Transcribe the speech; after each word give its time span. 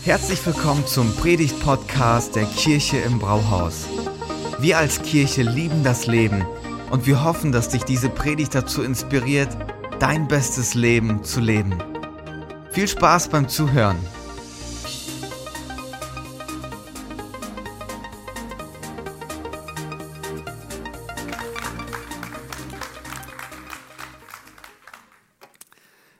Herzlich 0.00 0.44
willkommen 0.44 0.86
zum 0.86 1.14
Predigt-Podcast 1.14 2.34
der 2.34 2.46
Kirche 2.46 2.96
im 2.98 3.18
Brauhaus. 3.20 3.86
Wir 4.58 4.78
als 4.78 5.00
Kirche 5.02 5.42
lieben 5.42 5.84
das 5.84 6.06
Leben 6.06 6.44
und 6.90 7.06
wir 7.06 7.22
hoffen, 7.22 7.52
dass 7.52 7.68
dich 7.68 7.84
diese 7.84 8.08
Predigt 8.08 8.54
dazu 8.54 8.82
inspiriert, 8.82 9.56
dein 10.00 10.26
bestes 10.26 10.74
Leben 10.74 11.22
zu 11.22 11.40
leben. 11.40 11.78
Viel 12.72 12.88
Spaß 12.88 13.28
beim 13.28 13.48
Zuhören. 13.48 13.98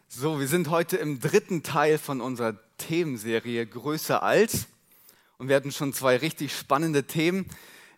So, 0.09 0.39
wir 0.39 0.46
sind 0.46 0.70
heute 0.70 0.98
im 0.98 1.18
dritten 1.18 1.64
Teil 1.64 1.98
von 1.98 2.20
unserer 2.20 2.54
Themenserie 2.88 3.64
Größer 3.64 4.22
als. 4.22 4.66
Und 5.38 5.48
wir 5.48 5.56
hatten 5.56 5.70
schon 5.70 5.92
zwei 5.92 6.16
richtig 6.16 6.56
spannende 6.56 7.04
Themen. 7.04 7.46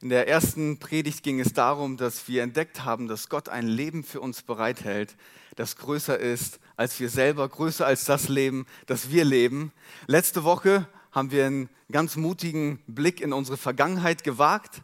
In 0.03 0.11
der 0.11 0.29
ersten 0.29 0.79
Predigt 0.79 1.23
ging 1.23 1.41
es 1.41 1.55
darum, 1.55 1.97
dass 1.97 2.29
wir 2.29 2.43
entdeckt 2.43 2.85
haben, 2.85 3.09
dass 3.09 3.31
Gott 3.31 3.49
ein 3.49 3.67
Leben 3.67 4.05
für 4.05 4.21
uns 4.21 4.43
bereithält, 4.43 5.17
das 5.57 5.77
größer 5.77 6.19
ist 6.19 6.61
als 6.77 7.01
wir 7.01 7.09
selber, 7.09 7.49
größer 7.49 7.87
als 7.87 8.05
das 8.05 8.29
Leben, 8.29 8.67
das 8.87 9.11
wir 9.11 9.25
leben. 9.25 9.73
Letzte 10.07 10.45
Woche 10.45 10.87
haben 11.13 11.31
wir 11.31 11.47
einen 11.47 11.71
ganz 11.91 12.17
mutigen 12.17 12.81
Blick 12.87 13.21
in 13.21 13.33
unsere 13.33 13.57
Vergangenheit 13.57 14.25
gewagt 14.25 14.83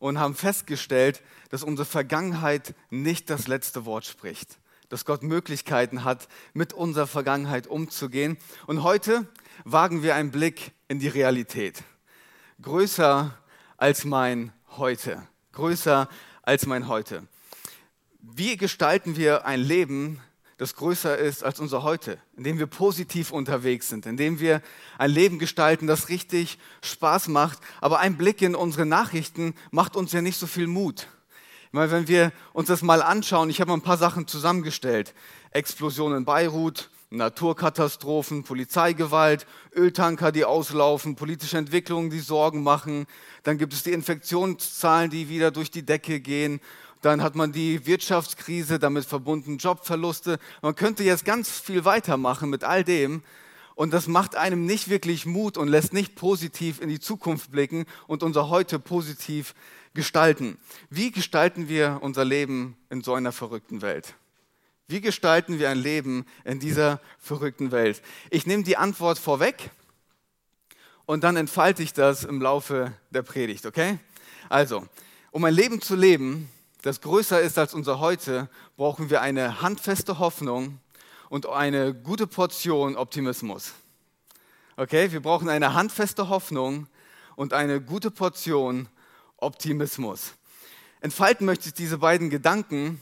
und 0.00 0.18
haben 0.18 0.34
festgestellt, 0.34 1.22
dass 1.48 1.62
unsere 1.62 1.86
Vergangenheit 1.86 2.74
nicht 2.90 3.30
das 3.30 3.46
letzte 3.46 3.86
Wort 3.86 4.04
spricht 4.04 4.58
dass 4.90 5.06
Gott 5.06 5.22
Möglichkeiten 5.22 6.04
hat, 6.04 6.28
mit 6.52 6.74
unserer 6.74 7.06
Vergangenheit 7.06 7.66
umzugehen. 7.66 8.36
Und 8.66 8.82
heute 8.82 9.26
wagen 9.64 10.02
wir 10.02 10.14
einen 10.14 10.30
Blick 10.30 10.72
in 10.88 10.98
die 10.98 11.08
Realität. 11.08 11.82
Größer 12.60 13.34
als 13.78 14.04
mein 14.04 14.52
Heute. 14.76 15.26
Größer 15.52 16.08
als 16.42 16.66
mein 16.66 16.88
Heute. 16.88 17.26
Wie 18.20 18.58
gestalten 18.58 19.16
wir 19.16 19.46
ein 19.46 19.60
Leben, 19.60 20.20
das 20.58 20.74
größer 20.74 21.16
ist 21.16 21.42
als 21.42 21.58
unser 21.58 21.82
Heute, 21.82 22.18
indem 22.36 22.58
wir 22.58 22.66
positiv 22.66 23.30
unterwegs 23.30 23.88
sind, 23.88 24.04
indem 24.04 24.40
wir 24.40 24.60
ein 24.98 25.10
Leben 25.10 25.38
gestalten, 25.38 25.86
das 25.86 26.10
richtig 26.10 26.58
Spaß 26.82 27.28
macht. 27.28 27.60
Aber 27.80 28.00
ein 28.00 28.18
Blick 28.18 28.42
in 28.42 28.54
unsere 28.54 28.84
Nachrichten 28.84 29.54
macht 29.70 29.96
uns 29.96 30.12
ja 30.12 30.20
nicht 30.20 30.36
so 30.36 30.46
viel 30.46 30.66
Mut. 30.66 31.08
Weil 31.72 31.90
wenn 31.90 32.08
wir 32.08 32.32
uns 32.52 32.68
das 32.68 32.82
mal 32.82 33.02
anschauen, 33.02 33.48
ich 33.48 33.60
habe 33.60 33.70
mal 33.70 33.76
ein 33.76 33.82
paar 33.82 33.96
Sachen 33.96 34.26
zusammengestellt. 34.26 35.14
Explosionen 35.52 36.18
in 36.18 36.24
Beirut, 36.24 36.90
Naturkatastrophen, 37.10 38.44
Polizeigewalt, 38.44 39.46
Öltanker, 39.74 40.32
die 40.32 40.44
auslaufen, 40.44 41.16
politische 41.16 41.58
Entwicklungen, 41.58 42.10
die 42.10 42.20
Sorgen 42.20 42.62
machen. 42.62 43.06
Dann 43.42 43.58
gibt 43.58 43.72
es 43.72 43.82
die 43.82 43.92
Infektionszahlen, 43.92 45.10
die 45.10 45.28
wieder 45.28 45.50
durch 45.50 45.70
die 45.70 45.84
Decke 45.84 46.20
gehen. 46.20 46.60
Dann 47.02 47.22
hat 47.22 47.34
man 47.34 47.52
die 47.52 47.86
Wirtschaftskrise, 47.86 48.78
damit 48.78 49.04
verbunden 49.06 49.58
Jobverluste. 49.58 50.38
Man 50.62 50.74
könnte 50.74 51.02
jetzt 51.02 51.24
ganz 51.24 51.58
viel 51.58 51.84
weitermachen 51.84 52.50
mit 52.50 52.62
all 52.62 52.84
dem. 52.84 53.22
Und 53.74 53.94
das 53.94 54.08
macht 54.08 54.36
einem 54.36 54.66
nicht 54.66 54.88
wirklich 54.90 55.24
Mut 55.24 55.56
und 55.56 55.68
lässt 55.68 55.92
nicht 55.92 56.14
positiv 56.14 56.80
in 56.82 56.90
die 56.90 57.00
Zukunft 57.00 57.50
blicken 57.50 57.86
und 58.06 58.22
unser 58.22 58.50
Heute 58.50 58.78
positiv 58.78 59.54
gestalten. 59.94 60.58
Wie 60.88 61.10
gestalten 61.10 61.68
wir 61.68 61.98
unser 62.02 62.24
Leben 62.24 62.76
in 62.90 63.02
so 63.02 63.14
einer 63.14 63.32
verrückten 63.32 63.82
Welt? 63.82 64.14
Wie 64.88 65.00
gestalten 65.00 65.58
wir 65.58 65.70
ein 65.70 65.78
Leben 65.78 66.26
in 66.44 66.58
dieser 66.58 67.00
verrückten 67.18 67.70
Welt? 67.70 68.02
Ich 68.30 68.46
nehme 68.46 68.64
die 68.64 68.76
Antwort 68.76 69.18
vorweg 69.18 69.70
und 71.06 71.24
dann 71.24 71.36
entfalte 71.36 71.82
ich 71.82 71.92
das 71.92 72.24
im 72.24 72.40
Laufe 72.40 72.92
der 73.10 73.22
Predigt, 73.22 73.66
okay? 73.66 73.98
Also, 74.48 74.86
um 75.30 75.44
ein 75.44 75.54
Leben 75.54 75.80
zu 75.80 75.94
leben, 75.94 76.50
das 76.82 77.00
größer 77.00 77.40
ist 77.40 77.58
als 77.58 77.74
unser 77.74 78.00
Heute, 78.00 78.48
brauchen 78.76 79.10
wir 79.10 79.20
eine 79.20 79.62
handfeste 79.62 80.18
Hoffnung 80.18 80.80
und 81.28 81.46
eine 81.46 81.94
gute 81.94 82.26
Portion 82.26 82.96
Optimismus. 82.96 83.72
Okay, 84.76 85.12
wir 85.12 85.20
brauchen 85.20 85.48
eine 85.48 85.74
handfeste 85.74 86.28
Hoffnung 86.28 86.88
und 87.36 87.52
eine 87.52 87.80
gute 87.80 88.10
Portion 88.10 88.88
Optimismus. 89.40 90.34
Entfalten 91.00 91.46
möchte 91.46 91.68
ich 91.68 91.74
diese 91.74 91.98
beiden 91.98 92.30
Gedanken 92.30 93.00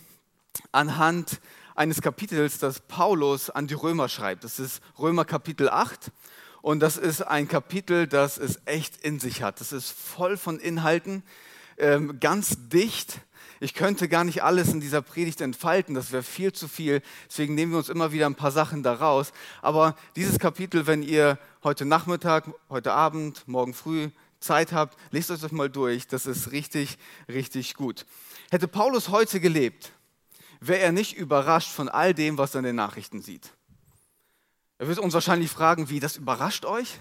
anhand 0.72 1.41
eines 1.75 2.00
Kapitels, 2.00 2.59
das 2.59 2.81
Paulus 2.81 3.50
an 3.50 3.66
die 3.66 3.75
Römer 3.75 4.09
schreibt. 4.09 4.44
Das 4.44 4.59
ist 4.59 4.82
Römer 4.98 5.25
Kapitel 5.25 5.69
8 5.69 6.10
und 6.62 6.81
das 6.81 6.97
ist 6.97 7.22
ein 7.22 7.48
Kapitel, 7.48 8.06
das 8.06 8.38
es 8.38 8.60
echt 8.65 8.97
in 8.98 9.21
sich 9.21 9.43
hat. 9.43 9.60
Das 9.60 9.72
ist 9.72 9.91
voll 9.91 10.37
von 10.37 10.59
Inhalten, 10.59 11.22
ähm, 11.77 12.21
ganz 12.21 12.69
dicht. 12.69 13.21
Ich 13.60 13.75
könnte 13.75 14.09
gar 14.09 14.22
nicht 14.22 14.43
alles 14.44 14.72
in 14.72 14.81
dieser 14.81 15.03
Predigt 15.03 15.41
entfalten, 15.41 15.94
das 15.94 16.12
wäre 16.12 16.22
viel 16.22 16.53
zu 16.53 16.69
viel. 16.69 17.03
Deswegen 17.28 17.54
nehmen 17.54 17.72
wir 17.72 17.78
uns 17.78 17.88
immer 17.88 18.12
wieder 18.12 18.27
ein 18.27 18.37
paar 18.37 18.53
Sachen 18.53 18.82
daraus. 18.84 19.32
Aber 19.62 19.97
dieses 20.15 20.38
Kapitel, 20.38 20.87
wenn 20.87 21.03
ihr 21.03 21.38
heute 21.65 21.84
Nachmittag, 21.84 22.44
heute 22.69 22.93
Abend, 22.93 23.47
morgen 23.48 23.75
früh 23.75 24.10
Zeit 24.41 24.72
habt, 24.72 24.97
lest 25.10 25.31
euch 25.31 25.41
das 25.41 25.53
mal 25.53 25.69
durch. 25.69 26.06
Das 26.06 26.26
ist 26.26 26.53
richtig, 26.53 26.99
richtig 27.28 27.75
gut. 27.75 28.06
Hätte 28.50 28.69
Paulus 28.69 29.09
heute 29.09 29.41
gelebt, 29.41 29.93
wäre 30.60 30.81
er 30.81 30.93
nicht 30.93 31.16
überrascht 31.16 31.71
von 31.71 31.88
all 31.88 32.15
dem, 32.15 32.38
was 32.38 32.54
er 32.54 32.60
in 32.60 32.66
den 32.66 32.77
Nachrichten 32.77 33.21
sieht. 33.21 33.53
Er 34.78 34.87
würde 34.87 35.03
uns 35.03 35.15
wahrscheinlich 35.15 35.50
fragen, 35.50 35.91
wie, 35.91 36.00
das 36.00 36.16
überrascht 36.16 36.65
euch? 36.65 37.00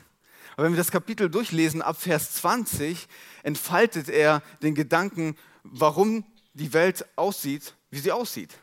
Aber 0.54 0.64
wenn 0.64 0.74
wir 0.74 0.78
das 0.78 0.92
Kapitel 0.92 1.30
durchlesen, 1.30 1.84
ab 1.84 2.02
Vers 2.02 2.34
20, 2.34 3.08
entfaltet 3.44 4.10
er 4.10 4.42
den 4.64 4.74
Gedanken, 4.74 5.38
warum 5.64 6.26
die 6.54 6.74
Welt 6.74 7.06
aussieht, 7.16 7.76
wie 7.92 8.00
sie 8.00 8.12
aussieht. 8.12 8.58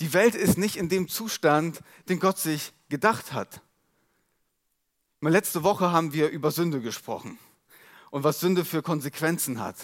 Die 0.00 0.12
Welt 0.12 0.34
ist 0.34 0.58
nicht 0.58 0.76
in 0.76 0.88
dem 0.88 1.08
Zustand, 1.08 1.80
den 2.08 2.18
Gott 2.18 2.38
sich 2.38 2.72
gedacht 2.88 3.32
hat. 3.32 3.60
Letzte 5.20 5.62
Woche 5.62 5.92
haben 5.92 6.12
wir 6.12 6.28
über 6.30 6.50
Sünde 6.50 6.80
gesprochen 6.80 7.38
und 8.14 8.22
was 8.22 8.38
Sünde 8.38 8.64
für 8.64 8.80
Konsequenzen 8.80 9.58
hat. 9.58 9.74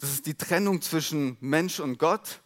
Das 0.00 0.08
ist 0.10 0.24
die 0.24 0.32
Trennung 0.32 0.80
zwischen 0.80 1.36
Mensch 1.40 1.80
und 1.80 1.98
Gott, 1.98 2.40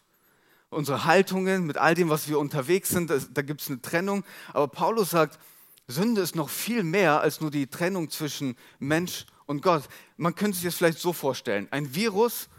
unsere 0.69 1.05
Haltungen 1.05 1.65
mit 1.65 1.77
all 1.77 1.95
dem, 1.95 2.09
was 2.09 2.27
wir 2.27 2.37
unterwegs 2.37 2.89
sind, 2.89 3.09
da 3.09 3.41
gibt 3.41 3.61
es 3.61 3.69
eine 3.69 3.81
Trennung. 3.81 4.25
Aber 4.51 4.67
Paulus 4.67 5.11
sagt, 5.11 5.39
Sünde 5.87 6.19
ist 6.19 6.35
noch 6.35 6.49
viel 6.49 6.83
mehr 6.83 7.21
als 7.21 7.39
nur 7.39 7.51
die 7.51 7.67
Trennung 7.67 8.09
zwischen 8.09 8.57
Mensch 8.79 9.27
und 9.45 9.61
Gott. 9.61 9.83
Man 10.17 10.35
könnte 10.35 10.57
sich 10.57 10.65
das 10.65 10.75
vielleicht 10.75 10.99
so 10.99 11.13
vorstellen. 11.13 11.69
Ein 11.71 11.95
Virus, 11.95 12.49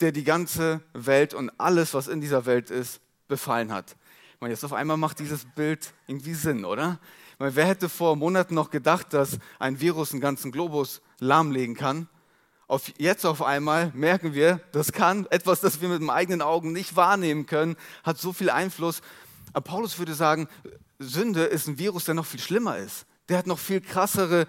der 0.00 0.12
die 0.12 0.24
ganze 0.24 0.82
Welt 0.92 1.32
und 1.32 1.48
alles, 1.58 1.94
was 1.94 2.06
in 2.06 2.20
dieser 2.20 2.44
Welt 2.44 2.68
ist, 2.68 3.00
befallen 3.28 3.72
hat. 3.72 3.96
Meine, 4.40 4.52
jetzt 4.52 4.64
auf 4.64 4.74
einmal 4.74 4.98
macht 4.98 5.20
dieses 5.20 5.46
Bild 5.46 5.94
irgendwie 6.06 6.34
Sinn, 6.34 6.66
oder? 6.66 7.00
Weil 7.40 7.56
wer 7.56 7.64
hätte 7.64 7.88
vor 7.88 8.16
Monaten 8.16 8.54
noch 8.54 8.68
gedacht, 8.68 9.14
dass 9.14 9.38
ein 9.58 9.80
Virus 9.80 10.12
einen 10.12 10.20
ganzen 10.20 10.52
Globus 10.52 11.00
lahmlegen 11.20 11.74
kann? 11.74 12.06
Auf, 12.66 12.92
jetzt 12.98 13.24
auf 13.24 13.40
einmal 13.40 13.92
merken 13.94 14.34
wir, 14.34 14.60
das 14.72 14.92
kann 14.92 15.26
etwas, 15.30 15.62
das 15.62 15.80
wir 15.80 15.88
mit 15.88 16.02
den 16.02 16.10
eigenen 16.10 16.42
Augen 16.42 16.74
nicht 16.74 16.96
wahrnehmen 16.96 17.46
können, 17.46 17.76
hat 18.04 18.18
so 18.18 18.34
viel 18.34 18.50
Einfluss. 18.50 19.00
Aber 19.54 19.62
Paulus 19.62 19.98
würde 19.98 20.12
sagen, 20.12 20.48
Sünde 20.98 21.44
ist 21.44 21.66
ein 21.66 21.78
Virus, 21.78 22.04
der 22.04 22.14
noch 22.14 22.26
viel 22.26 22.40
schlimmer 22.40 22.76
ist. 22.76 23.06
Der 23.30 23.38
hat 23.38 23.46
noch 23.46 23.58
viel 23.58 23.80
krassere 23.80 24.46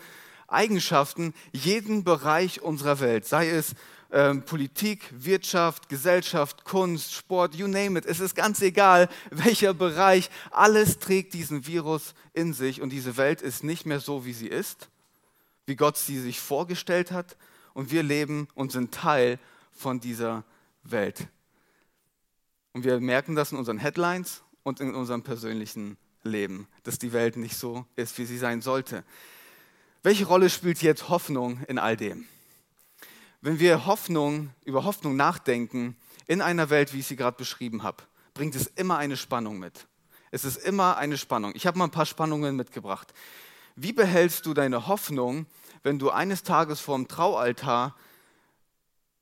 Eigenschaften, 0.50 1.34
jeden 1.54 2.04
Bereich 2.04 2.62
unserer 2.62 3.00
Welt, 3.00 3.26
sei 3.26 3.50
es 3.52 3.74
ähm, 4.12 4.44
Politik, 4.44 5.10
Wirtschaft, 5.12 5.90
Gesellschaft, 5.90 6.66
Kunst, 6.66 7.14
Sport, 7.14 7.56
you 7.56 7.68
name 7.68 7.98
it. 7.98 8.06
Es 8.06 8.20
ist 8.20 8.36
ganz 8.36 8.62
egal, 8.62 9.10
welcher 9.30 9.74
Bereich. 9.74 10.30
Alles 10.52 11.00
trägt 11.00 11.34
diesen 11.34 11.66
Virus 11.66 12.14
in 12.34 12.54
sich 12.54 12.82
und 12.82 12.90
diese 12.90 13.18
Welt 13.18 13.42
ist 13.42 13.64
nicht 13.64 13.86
mehr 13.86 14.00
so, 14.00 14.26
wie 14.26 14.34
sie 14.34 14.48
ist, 14.48 14.90
wie 15.66 15.76
Gott 15.76 15.98
sie 15.98 16.20
sich 16.20 16.40
vorgestellt 16.40 17.12
hat. 17.12 17.38
Und 17.74 17.90
wir 17.92 18.04
leben 18.04 18.50
und 18.54 18.74
sind 18.74 18.94
Teil 18.94 19.40
von 19.72 20.02
dieser 20.02 20.44
Welt. 20.84 21.28
Und 22.74 22.84
wir 22.84 23.00
merken 23.00 23.36
das 23.36 23.52
in 23.52 23.58
unseren 23.58 23.78
Headlines 23.78 24.44
und 24.64 24.82
in 24.82 24.94
unserem 24.94 25.24
persönlichen 25.24 25.98
Leben, 26.24 26.68
dass 26.84 27.00
die 27.00 27.14
Welt 27.14 27.38
nicht 27.38 27.56
so 27.56 27.86
ist, 27.96 28.18
wie 28.18 28.26
sie 28.26 28.38
sein 28.38 28.62
sollte. 28.62 29.04
Welche 30.04 30.26
Rolle 30.26 30.50
spielt 30.50 30.82
jetzt 30.82 31.10
Hoffnung 31.10 31.64
in 31.68 31.80
all 31.80 31.96
dem? 31.96 32.28
Wenn 33.42 33.60
wir 33.60 33.88
Hoffnung, 33.88 34.52
über 34.66 34.84
Hoffnung 34.84 35.16
nachdenken, 35.16 35.98
in 36.28 36.42
einer 36.42 36.70
Welt, 36.70 36.94
wie 36.94 37.00
ich 37.00 37.08
sie 37.08 37.16
gerade 37.16 37.38
beschrieben 37.38 37.82
habe, 37.82 38.04
bringt 38.36 38.56
es 38.56 38.68
immer 38.68 38.98
eine 38.98 39.18
Spannung 39.18 39.58
mit. 39.58 39.88
Es 40.30 40.46
ist 40.46 40.58
immer 40.58 40.98
eine 40.98 41.18
Spannung. 41.18 41.52
Ich 41.56 41.66
habe 41.66 41.78
mal 41.78 41.86
ein 41.86 41.92
paar 41.92 42.06
Spannungen 42.06 42.56
mitgebracht. 42.56 43.14
Wie 43.76 43.94
behältst 43.94 44.46
du 44.46 44.54
deine 44.54 44.88
Hoffnung, 44.88 45.48
wenn 45.84 45.98
du 45.98 46.12
eines 46.12 46.44
Tages 46.44 46.80
vor 46.80 46.96
dem 46.96 47.08
Traualtar 47.08 47.96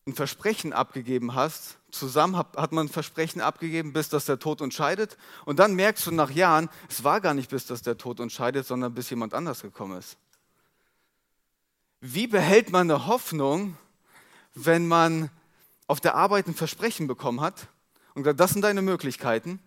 ein 0.06 0.14
Versprechen 0.14 0.74
abgegeben 0.74 1.34
hast, 1.34 1.78
zusammen 1.92 2.36
hat 2.36 2.72
man 2.72 2.88
ein 2.88 2.90
Versprechen 2.90 3.42
abgegeben, 3.42 3.94
bis 3.94 4.10
dass 4.10 4.26
der 4.26 4.40
Tod 4.40 4.62
uns 4.62 4.74
scheidet, 4.74 5.18
und 5.46 5.60
dann 5.60 5.76
merkst 5.76 6.06
du 6.06 6.12
nach 6.12 6.32
Jahren, 6.32 6.70
es 6.90 7.04
war 7.04 7.22
gar 7.22 7.34
nicht 7.34 7.50
bis 7.50 7.66
dass 7.66 7.84
der 7.84 7.98
Tod 7.98 8.20
uns 8.20 8.34
scheidet, 8.34 8.66
sondern 8.66 8.94
bis 8.94 9.10
jemand 9.10 9.34
anders 9.34 9.62
gekommen 9.62 9.98
ist. 9.98 10.18
Wie 12.02 12.28
behält 12.28 12.72
man 12.72 12.90
eine 12.90 13.08
Hoffnung, 13.08 13.78
wenn 14.66 14.88
man 14.88 15.30
auf 15.88 16.00
der 16.00 16.16
Arbeit 16.16 16.48
ein 16.48 16.54
Versprechen 16.54 17.08
bekommen 17.08 17.42
hat 17.42 17.68
und 18.14 18.24
gesagt, 18.24 18.40
das 18.40 18.52
sind 18.52 18.62
deine 18.62 18.82
Möglichkeiten 18.82 19.60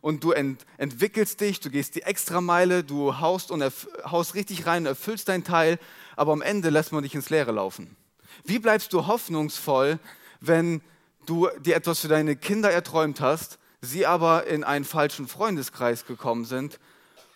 und 0.00 0.24
du 0.24 0.32
ent 0.32 0.64
entwickelst 0.78 1.40
dich, 1.40 1.60
du 1.60 1.70
gehst 1.70 1.94
die 1.94 2.02
Extrameile, 2.02 2.84
du 2.84 3.20
haust, 3.20 3.50
und 3.50 3.62
haust 3.62 4.34
richtig 4.34 4.66
rein, 4.66 4.86
erfüllst 4.86 5.28
dein 5.28 5.44
Teil, 5.44 5.78
aber 6.16 6.32
am 6.32 6.42
Ende 6.42 6.70
lässt 6.70 6.92
man 6.92 7.02
dich 7.02 7.14
ins 7.14 7.30
Leere 7.30 7.52
laufen. 7.52 7.96
Wie 8.44 8.58
bleibst 8.58 8.92
du 8.92 9.06
hoffnungsvoll, 9.06 9.98
wenn 10.40 10.80
du 11.26 11.48
dir 11.60 11.76
etwas 11.76 12.00
für 12.00 12.08
deine 12.08 12.36
Kinder 12.36 12.70
erträumt 12.70 13.20
hast, 13.20 13.58
sie 13.80 14.06
aber 14.06 14.46
in 14.46 14.64
einen 14.64 14.84
falschen 14.84 15.28
Freundeskreis 15.28 16.06
gekommen 16.06 16.44
sind 16.44 16.80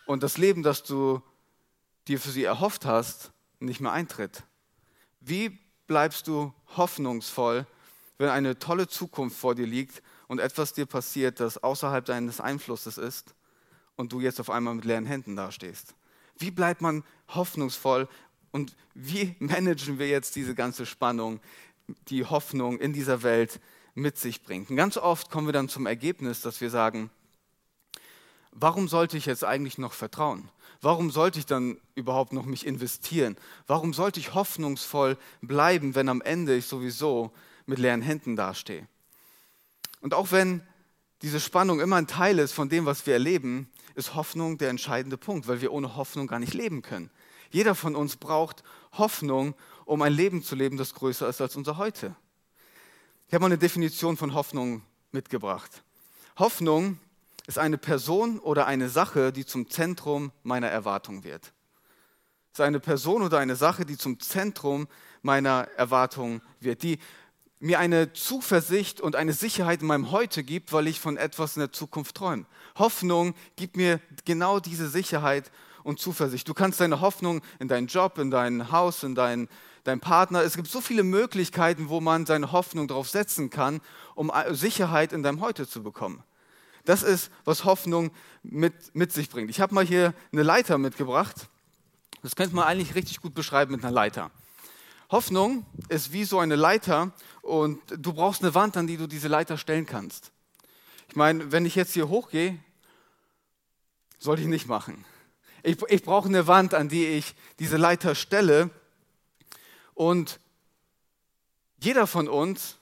und 0.07 0.23
das 0.23 0.39
Leben, 0.39 0.63
das 0.63 0.83
du 0.83 1.23
dir 2.09 2.19
für 2.19 2.31
sie 2.31 2.45
erhofft 2.45 2.87
hast, 2.87 3.33
nicht 3.61 3.81
mehr 3.81 3.93
eintritt? 3.93 4.45
Wie 5.21 5.59
bleibst 5.87 6.27
du 6.27 6.53
hoffnungsvoll, 6.77 7.67
wenn 8.19 8.29
eine 8.29 8.59
tolle 8.59 8.89
Zukunft 8.89 9.39
vor 9.39 9.55
dir 9.55 9.67
liegt 9.67 10.03
und 10.29 10.39
etwas 10.39 10.73
dir 10.73 10.87
passiert, 10.87 11.41
das 11.41 11.63
außerhalb 11.63 12.05
deines 12.05 12.41
Einflusses 12.41 12.99
ist 12.99 13.35
und 13.97 14.13
du 14.13 14.21
jetzt 14.21 14.41
auf 14.41 14.51
einmal 14.51 14.75
mit 14.75 14.85
leeren 14.85 15.07
Händen 15.07 15.37
dastehst? 15.37 15.95
Wie 16.39 16.51
bleibt 16.51 16.81
man 16.81 17.05
hoffnungsvoll 17.29 18.09
und 18.51 18.77
wie 18.95 19.35
managen 19.41 19.99
wir 19.99 20.09
jetzt 20.09 20.37
diese 20.37 20.55
ganze 20.55 20.87
Spannung, 20.87 21.41
die 22.09 22.25
Hoffnung 22.25 22.79
in 22.79 22.93
dieser 22.93 23.23
Welt 23.23 23.61
mit 23.95 24.19
sich 24.19 24.43
bringt? 24.43 24.71
Und 24.71 24.77
ganz 24.77 24.97
oft 24.97 25.31
kommen 25.31 25.49
wir 25.49 25.53
dann 25.53 25.69
zum 25.69 25.87
Ergebnis, 25.87 26.41
dass 26.41 26.61
wir 26.61 26.71
sagen, 26.71 27.11
warum 28.53 28.89
sollte 28.89 29.17
ich 29.17 29.27
jetzt 29.27 29.45
eigentlich 29.45 29.79
noch 29.79 29.93
vertrauen? 29.93 30.49
Warum 30.81 31.11
sollte 31.11 31.39
ich 31.39 31.47
dann 31.47 31.79
überhaupt 31.95 32.33
noch 32.33 32.45
mich 32.45 32.67
investieren? 32.67 33.37
Warum 33.67 33.95
sollte 33.95 34.21
ich 34.21 34.35
hoffnungsvoll 34.35 35.17
bleiben, 35.41 35.95
wenn 35.95 36.09
am 36.09 36.21
Ende 36.21 36.57
ich 36.57 36.67
sowieso 36.67 37.33
mit 37.67 37.79
leeren 37.79 38.03
Händen 38.03 38.37
dastehe? 38.37 38.87
Und 40.01 40.15
auch 40.15 40.33
wenn 40.33 40.63
diese 41.23 41.41
Spannung 41.41 41.81
immer 41.81 41.97
ein 41.97 42.09
Teil 42.09 42.39
ist 42.39 42.53
von 42.53 42.69
dem, 42.69 42.85
was 42.85 43.07
wir 43.07 43.15
erleben, 43.15 43.71
ist 43.95 44.15
Hoffnung 44.15 44.59
der 44.59 44.71
entscheidende 44.71 45.17
Punkt, 45.17 45.47
weil 45.47 45.61
wir 45.61 45.73
ohne 45.73 45.97
Hoffnung 45.97 46.27
gar 46.27 46.41
nicht 46.41 46.55
leben 46.55 46.83
können. 46.83 47.11
Jeder 47.51 47.75
von 47.75 47.95
uns 47.95 48.17
braucht 48.17 48.65
Hoffnung, 48.93 49.55
um 49.85 50.03
ein 50.03 50.13
Leben 50.13 50.43
zu 50.43 50.57
leben, 50.57 50.77
das 50.77 50.95
größer 50.95 51.29
ist 51.29 51.41
als 51.41 51.55
unser 51.55 51.77
heute. 51.77 52.17
Ich 53.29 53.35
habe 53.35 53.43
mal 53.43 53.47
eine 53.47 53.59
Definition 53.59 54.17
von 54.17 54.35
Hoffnung 54.35 54.83
mitgebracht. 55.13 55.85
Hoffnung 56.39 56.99
ist 57.47 57.59
eine 57.59 57.79
Person 57.79 58.39
oder 58.39 58.67
eine 58.67 58.89
Sache, 58.89 59.33
die 59.33 59.45
zum 59.45 59.69
Zentrum 59.69 60.33
meiner 60.43 60.69
Erwartung 60.69 61.25
wird. 61.25 61.53
Ist 62.53 62.61
eine 62.61 62.81
Person 62.81 63.23
oder 63.23 63.39
eine 63.39 63.57
Sache, 63.57 63.85
die 63.85 63.97
zum 63.97 64.21
Zentrum 64.21 64.87
meiner 65.23 65.69
Erwartung 65.77 66.43
wird, 66.61 66.83
die 66.83 66.99
mir 67.59 67.79
eine 67.79 68.13
Zuversicht 68.13 69.01
und 69.01 69.17
eine 69.17 69.33
Sicherheit 69.33 69.83
in 69.83 69.87
meinem 69.87 70.11
Heute 70.11 70.43
gibt, 70.43 70.73
weil 70.73 70.89
ich 70.89 71.01
von 71.01 71.17
etwas 71.17 71.57
in 71.57 71.61
der 71.61 71.73
Zukunft 71.73 72.17
träume. 72.17 72.45
Hoffnung 72.77 73.35
gibt 73.57 73.77
mir 73.77 74.01
genau 74.25 74.61
diese 74.61 74.89
Sicherheit 74.89 75.51
und 75.85 76.01
Zuversicht. 76.01 76.49
Du 76.49 76.55
kannst 76.55 76.81
deine 76.81 77.01
Hoffnung 77.01 77.41
in 77.59 77.69
deinen 77.69 77.87
Job, 77.87 78.19
in 78.19 78.31
dein 78.31 78.73
Haus, 78.73 79.03
in 79.03 79.15
deinen 79.15 79.49
dein 79.85 80.01
Partner. 80.01 80.43
Es 80.43 80.57
gibt 80.57 80.69
so 80.69 80.81
viele 80.81 81.03
Möglichkeiten, 81.03 81.89
wo 81.89 82.01
man 82.01 82.27
seine 82.27 82.53
Hoffnung 82.53 82.89
darauf 82.89 83.09
setzen 83.09 83.51
kann, 83.51 83.81
um 84.15 84.31
Sicherheit 84.51 85.13
in 85.13 85.23
deinem 85.23 85.41
Heute 85.41 85.67
zu 85.67 85.83
bekommen. 85.83 86.23
Das 86.85 87.03
ist, 87.03 87.31
was 87.45 87.65
Hoffnung 87.65 88.11
mit, 88.43 88.95
mit 88.95 89.13
sich 89.13 89.31
bringt. 89.31 89.51
Ich 89.51 89.61
habe 89.61 89.75
mal 89.75 89.85
hier 89.85 90.15
eine 90.33 90.43
Leiter 90.43 90.79
mitgebracht. 90.79 91.49
Das 92.23 92.37
könnte 92.37 92.55
man 92.55 92.65
eigentlich 92.65 92.95
richtig 92.95 93.21
gut 93.21 93.35
beschreiben 93.35 93.73
mit 93.73 93.85
einer 93.85 93.93
Leiter. 93.93 94.31
Hoffnung 95.11 95.67
ist 95.89 96.13
wie 96.13 96.25
so 96.25 96.39
eine 96.39 96.57
Leiter 96.57 97.13
und 97.43 97.81
du 97.89 98.13
brauchst 98.13 98.43
eine 98.43 98.55
Wand, 98.55 98.77
an 98.77 98.87
die 98.87 98.97
du 98.97 99.07
diese 99.07 99.29
Leiter 99.29 99.59
stellen 99.59 99.87
kannst. 99.87 100.33
Ich 101.09 101.17
meine, 101.17 101.53
wenn 101.53 101.67
ich 101.67 101.75
jetzt 101.75 101.93
hier 101.93 102.09
hochgehe, 102.09 102.59
sollte 104.19 104.43
ich 104.43 104.49
nicht 104.49 104.67
machen. 104.67 105.05
Ich, 105.63 105.77
ich 105.89 106.03
brauche 106.03 106.29
eine 106.29 106.47
Wand, 106.47 106.75
an 106.75 106.89
die 106.89 107.07
ich 107.07 107.35
diese 107.59 107.77
Leiter 107.77 108.15
stelle. 108.15 108.71
Und 109.95 110.41
jeder 111.79 112.07
von 112.07 112.29
uns 112.29 112.79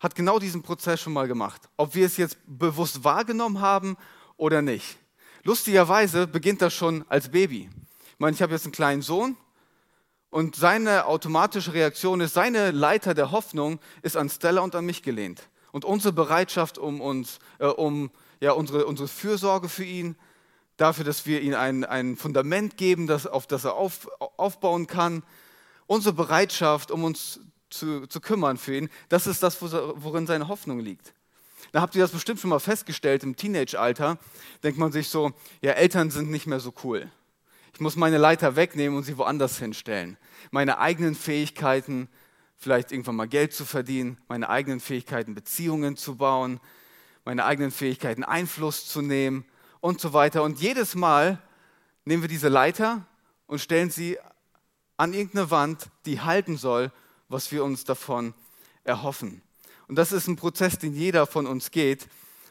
hat 0.00 0.14
genau 0.14 0.38
diesen 0.38 0.62
Prozess 0.62 1.00
schon 1.00 1.12
mal 1.12 1.28
gemacht. 1.28 1.68
Ob 1.76 1.94
wir 1.94 2.06
es 2.06 2.16
jetzt 2.16 2.38
bewusst 2.46 3.04
wahrgenommen 3.04 3.60
haben 3.60 3.96
oder 4.36 4.62
nicht. 4.62 4.98
Lustigerweise 5.44 6.26
beginnt 6.26 6.62
das 6.62 6.74
schon 6.74 7.04
als 7.08 7.28
Baby. 7.30 7.70
Ich 8.12 8.18
meine, 8.18 8.34
ich 8.34 8.42
habe 8.42 8.52
jetzt 8.52 8.64
einen 8.64 8.72
kleinen 8.72 9.02
Sohn 9.02 9.36
und 10.30 10.56
seine 10.56 11.06
automatische 11.06 11.74
Reaktion 11.74 12.20
ist, 12.20 12.34
seine 12.34 12.70
Leiter 12.70 13.14
der 13.14 13.30
Hoffnung 13.30 13.78
ist 14.02 14.16
an 14.16 14.28
Stella 14.28 14.62
und 14.62 14.74
an 14.74 14.86
mich 14.86 15.02
gelehnt. 15.02 15.48
Und 15.72 15.84
unsere 15.84 16.12
Bereitschaft, 16.12 16.78
um 16.78 17.00
uns, 17.00 17.38
äh, 17.58 17.66
um 17.66 18.10
ja, 18.40 18.52
unsere, 18.52 18.86
unsere 18.86 19.08
Fürsorge 19.08 19.68
für 19.68 19.84
ihn, 19.84 20.16
dafür, 20.76 21.04
dass 21.04 21.26
wir 21.26 21.42
ihm 21.42 21.54
ein, 21.54 21.84
ein 21.84 22.16
Fundament 22.16 22.76
geben, 22.76 23.06
das, 23.06 23.26
auf 23.26 23.46
das 23.46 23.64
er 23.64 23.74
auf, 23.74 24.08
aufbauen 24.36 24.86
kann, 24.86 25.22
unsere 25.86 26.14
Bereitschaft, 26.14 26.90
um 26.90 27.04
uns 27.04 27.40
zu, 27.70 28.06
zu 28.06 28.20
kümmern 28.20 28.56
für 28.56 28.76
ihn, 28.76 28.90
das 29.08 29.26
ist 29.26 29.42
das, 29.42 29.60
worin 29.62 30.26
seine 30.26 30.48
Hoffnung 30.48 30.80
liegt. 30.80 31.14
Da 31.72 31.80
habt 31.80 31.94
ihr 31.94 32.02
das 32.02 32.10
bestimmt 32.10 32.40
schon 32.40 32.50
mal 32.50 32.58
festgestellt 32.58 33.22
im 33.22 33.36
Teenage-Alter, 33.36 34.18
denkt 34.62 34.78
man 34.78 34.92
sich 34.92 35.08
so, 35.08 35.32
ja, 35.60 35.72
Eltern 35.72 36.10
sind 36.10 36.30
nicht 36.30 36.46
mehr 36.46 36.60
so 36.60 36.72
cool. 36.84 37.10
Ich 37.72 37.80
muss 37.80 37.96
meine 37.96 38.18
Leiter 38.18 38.56
wegnehmen 38.56 38.96
und 38.96 39.04
sie 39.04 39.16
woanders 39.16 39.58
hinstellen. 39.58 40.16
Meine 40.50 40.78
eigenen 40.78 41.14
Fähigkeiten, 41.14 42.08
vielleicht 42.56 42.92
irgendwann 42.92 43.16
mal 43.16 43.28
Geld 43.28 43.54
zu 43.54 43.64
verdienen, 43.64 44.18
meine 44.28 44.48
eigenen 44.48 44.80
Fähigkeiten, 44.80 45.34
Beziehungen 45.34 45.96
zu 45.96 46.16
bauen, 46.16 46.60
meine 47.24 47.44
eigenen 47.44 47.70
Fähigkeiten, 47.70 48.24
Einfluss 48.24 48.86
zu 48.86 49.00
nehmen 49.00 49.44
und 49.80 50.00
so 50.00 50.12
weiter. 50.12 50.42
Und 50.42 50.60
jedes 50.60 50.94
Mal 50.94 51.38
nehmen 52.04 52.22
wir 52.22 52.28
diese 52.28 52.48
Leiter 52.48 53.06
und 53.46 53.60
stellen 53.60 53.90
sie 53.90 54.18
an 54.96 55.14
irgendeine 55.14 55.50
Wand, 55.50 55.88
die 56.04 56.20
halten 56.20 56.56
soll, 56.56 56.92
was 57.30 57.50
wir 57.52 57.64
uns 57.64 57.84
davon 57.84 58.34
erhoffen. 58.84 59.40
Und 59.88 59.96
das 59.96 60.12
ist 60.12 60.26
ein 60.26 60.36
Prozess, 60.36 60.78
den 60.78 60.94
jeder 60.94 61.26
von 61.26 61.46
uns 61.46 61.70
geht. 61.70 62.06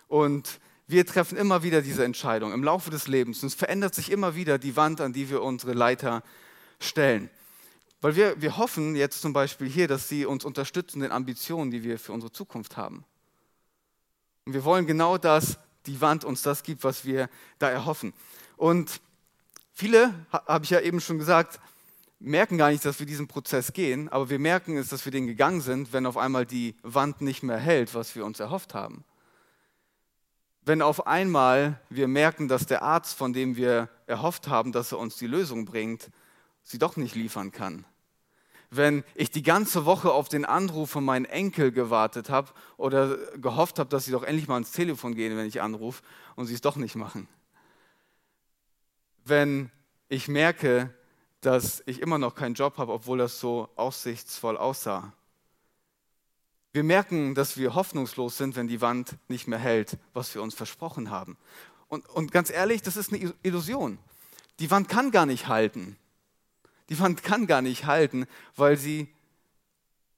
Und 0.08 0.60
wir 0.88 1.06
treffen 1.06 1.38
immer 1.38 1.62
wieder 1.62 1.82
diese 1.82 2.04
Entscheidung 2.04 2.52
im 2.52 2.64
Laufe 2.64 2.90
des 2.90 3.08
Lebens. 3.08 3.44
Und 3.44 3.48
es 3.48 3.56
verändert 3.56 3.94
sich 3.94 4.12
immer 4.12 4.36
wieder 4.36 4.58
die 4.58 4.76
Wand, 4.76 5.02
an 5.02 5.14
die 5.14 5.30
wir 5.30 5.44
unsere 5.44 5.74
Leiter 5.74 6.24
stellen. 6.80 7.30
Weil 8.02 8.16
wir, 8.16 8.42
wir 8.42 8.58
hoffen 8.58 8.96
jetzt 8.96 9.22
zum 9.22 9.34
Beispiel 9.34 9.68
hier, 9.68 9.88
dass 9.88 10.08
sie 10.08 10.26
uns 10.26 10.46
unterstützen 10.46 11.02
den 11.02 11.12
Ambitionen, 11.12 11.70
die 11.70 11.84
wir 11.84 12.00
für 12.00 12.14
unsere 12.14 12.32
Zukunft 12.32 12.78
haben. 12.78 13.06
Und 14.46 14.54
wir 14.54 14.64
wollen 14.64 14.88
genau 14.88 15.18
das, 15.18 15.60
die 15.86 16.00
Wand 16.02 16.24
uns 16.24 16.42
das 16.42 16.64
gibt, 16.64 16.84
was 16.84 17.06
wir 17.06 17.30
da 17.60 17.70
erhoffen. 17.70 18.14
Und 18.56 19.02
viele, 19.74 20.14
habe 20.32 20.64
ich 20.64 20.72
ja 20.72 20.80
eben 20.80 21.02
schon 21.02 21.18
gesagt, 21.18 21.60
merken 22.20 22.58
gar 22.58 22.70
nicht, 22.72 22.84
dass 22.86 23.00
wir 23.00 23.06
diesen 23.06 23.28
Prozess 23.28 23.74
gehen, 23.74 24.10
aber 24.10 24.30
wir 24.30 24.40
merken 24.40 24.78
es, 24.78 24.90
dass 24.90 25.06
wir 25.06 25.12
den 25.12 25.28
gegangen 25.28 25.62
sind, 25.62 25.94
wenn 25.94 26.06
auf 26.06 26.18
einmal 26.18 26.46
die 26.46 26.76
Wand 26.84 27.22
nicht 27.22 27.44
mehr 27.44 27.58
hält, 27.58 27.96
was 27.96 28.16
wir 28.16 28.26
uns 28.26 28.40
erhofft 28.40 28.74
haben 28.74 29.04
wenn 30.70 30.82
auf 30.84 31.08
einmal 31.08 31.82
wir 31.90 32.08
merken, 32.08 32.48
dass 32.48 32.68
der 32.68 32.84
Arzt, 32.84 33.18
von 33.18 33.34
dem 33.34 33.56
wir 33.56 33.90
erhofft 34.06 34.48
haben, 34.48 34.72
dass 34.72 34.92
er 34.92 35.00
uns 35.00 35.18
die 35.18 35.26
Lösung 35.26 35.66
bringt, 35.66 36.12
sie 36.62 36.78
doch 36.78 36.96
nicht 36.96 37.16
liefern 37.16 37.52
kann. 37.52 37.86
Wenn 38.70 39.04
ich 39.16 39.32
die 39.32 39.42
ganze 39.42 39.86
Woche 39.86 40.12
auf 40.12 40.30
den 40.30 40.46
Anruf 40.46 40.92
von 40.92 41.04
meinem 41.04 41.26
Enkel 41.26 41.72
gewartet 41.72 42.30
habe 42.30 42.52
oder 42.78 43.18
gehofft 43.38 43.80
habe, 43.80 43.90
dass 43.90 44.06
sie 44.06 44.12
doch 44.12 44.22
endlich 44.22 44.48
mal 44.48 44.58
ins 44.58 44.72
Telefon 44.72 45.16
gehen, 45.16 45.36
wenn 45.36 45.48
ich 45.48 45.60
anrufe 45.60 46.04
und 46.36 46.46
sie 46.46 46.54
es 46.54 46.62
doch 46.62 46.76
nicht 46.76 46.96
machen. 46.96 47.28
Wenn 49.26 49.72
ich 50.08 50.28
merke, 50.28 50.94
dass 51.42 51.82
ich 51.86 52.02
immer 52.02 52.18
noch 52.18 52.36
keinen 52.36 52.56
Job 52.56 52.78
habe, 52.78 52.92
obwohl 52.92 53.18
das 53.18 53.40
so 53.40 53.70
aussichtsvoll 53.76 54.58
aussah. 54.58 55.14
Wir 56.72 56.84
merken, 56.84 57.34
dass 57.34 57.58
wir 57.58 57.74
hoffnungslos 57.74 58.38
sind, 58.38 58.56
wenn 58.56 58.68
die 58.68 58.82
Wand 58.82 59.18
nicht 59.28 59.48
mehr 59.48 59.60
hält, 59.60 59.98
was 60.14 60.36
wir 60.36 60.44
uns 60.44 60.54
versprochen 60.54 61.10
haben. 61.10 61.38
Und, 61.88 62.08
und 62.10 62.32
ganz 62.32 62.52
ehrlich, 62.52 62.82
das 62.82 62.96
ist 62.96 63.12
eine 63.12 63.34
Illusion. 63.42 63.98
Die 64.60 64.70
Wand 64.70 64.90
kann 64.90 65.12
gar 65.12 65.26
nicht 65.26 65.48
halten. 65.48 65.98
Die 66.90 67.00
Wand 67.00 67.24
kann 67.24 67.48
gar 67.48 67.62
nicht 67.62 67.86
halten, 67.86 68.26
weil 68.56 68.78
sie 68.78 69.08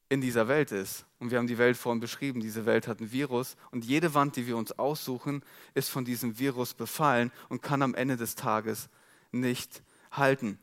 in 0.09 0.19
dieser 0.19 0.49
Welt 0.49 0.73
ist. 0.73 1.05
Und 1.19 1.31
wir 1.31 1.37
haben 1.37 1.47
die 1.47 1.57
Welt 1.57 1.77
vorhin 1.77 2.01
beschrieben. 2.01 2.41
Diese 2.41 2.65
Welt 2.65 2.87
hat 2.87 2.99
ein 2.99 3.11
Virus 3.11 3.55
und 3.71 3.85
jede 3.85 4.13
Wand, 4.13 4.35
die 4.35 4.47
wir 4.47 4.57
uns 4.57 4.77
aussuchen, 4.77 5.43
ist 5.73 5.89
von 5.89 6.03
diesem 6.03 6.37
Virus 6.37 6.73
befallen 6.73 7.31
und 7.47 7.61
kann 7.61 7.81
am 7.81 7.95
Ende 7.95 8.17
des 8.17 8.35
Tages 8.35 8.89
nicht 9.31 9.83
halten. 10.11 10.59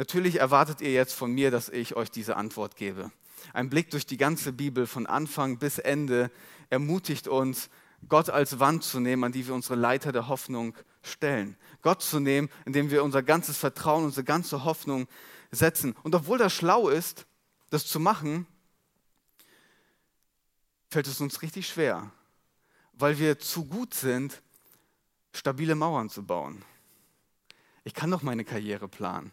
Natürlich 0.00 0.40
erwartet 0.40 0.80
ihr 0.80 0.92
jetzt 0.92 1.12
von 1.12 1.30
mir, 1.30 1.50
dass 1.50 1.68
ich 1.68 1.94
euch 1.94 2.10
diese 2.10 2.38
Antwort 2.38 2.74
gebe. 2.74 3.12
Ein 3.52 3.68
Blick 3.68 3.90
durch 3.90 4.06
die 4.06 4.16
ganze 4.16 4.50
Bibel 4.50 4.86
von 4.86 5.06
Anfang 5.06 5.58
bis 5.58 5.78
Ende 5.78 6.30
ermutigt 6.70 7.28
uns, 7.28 7.68
Gott 8.08 8.30
als 8.30 8.58
Wand 8.58 8.82
zu 8.82 8.98
nehmen, 8.98 9.24
an 9.24 9.32
die 9.32 9.46
wir 9.46 9.52
unsere 9.52 9.74
Leiter 9.74 10.10
der 10.10 10.26
Hoffnung 10.28 10.74
stellen. 11.02 11.54
Gott 11.82 12.00
zu 12.00 12.18
nehmen, 12.18 12.48
indem 12.64 12.90
wir 12.90 13.04
unser 13.04 13.22
ganzes 13.22 13.58
Vertrauen, 13.58 14.06
unsere 14.06 14.24
ganze 14.24 14.64
Hoffnung 14.64 15.06
setzen. 15.50 15.94
Und 16.02 16.14
obwohl 16.14 16.38
das 16.38 16.54
schlau 16.54 16.88
ist, 16.88 17.26
das 17.68 17.86
zu 17.86 18.00
machen, 18.00 18.46
fällt 20.88 21.08
es 21.08 21.20
uns 21.20 21.42
richtig 21.42 21.68
schwer, 21.68 22.10
weil 22.94 23.18
wir 23.18 23.38
zu 23.38 23.66
gut 23.66 23.92
sind, 23.92 24.40
stabile 25.34 25.74
Mauern 25.74 26.08
zu 26.08 26.24
bauen. 26.24 26.64
Ich 27.84 27.92
kann 27.92 28.10
doch 28.10 28.22
meine 28.22 28.46
Karriere 28.46 28.88
planen. 28.88 29.30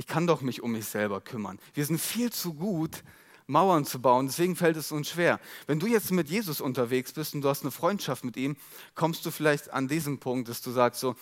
Ich 0.00 0.06
kann 0.06 0.26
doch 0.26 0.40
mich 0.40 0.62
um 0.62 0.72
mich 0.72 0.86
selber 0.86 1.20
kümmern. 1.20 1.58
Wir 1.74 1.84
sind 1.84 2.00
viel 2.00 2.32
zu 2.32 2.54
gut, 2.54 3.04
Mauern 3.46 3.84
zu 3.84 4.00
bauen. 4.00 4.28
Deswegen 4.28 4.56
fällt 4.56 4.78
es 4.78 4.92
uns 4.92 5.10
schwer. 5.10 5.38
Wenn 5.66 5.78
du 5.78 5.86
jetzt 5.86 6.10
mit 6.10 6.30
Jesus 6.30 6.62
unterwegs 6.62 7.12
bist 7.12 7.34
und 7.34 7.42
du 7.42 7.50
hast 7.50 7.60
eine 7.60 7.70
Freundschaft 7.70 8.24
mit 8.24 8.38
ihm, 8.38 8.56
kommst 8.94 9.26
du 9.26 9.30
vielleicht 9.30 9.70
an 9.70 9.88
diesem 9.88 10.18
Punkt, 10.18 10.48
dass 10.48 10.62
du 10.62 10.70
sagst 10.70 11.02
so, 11.02 11.16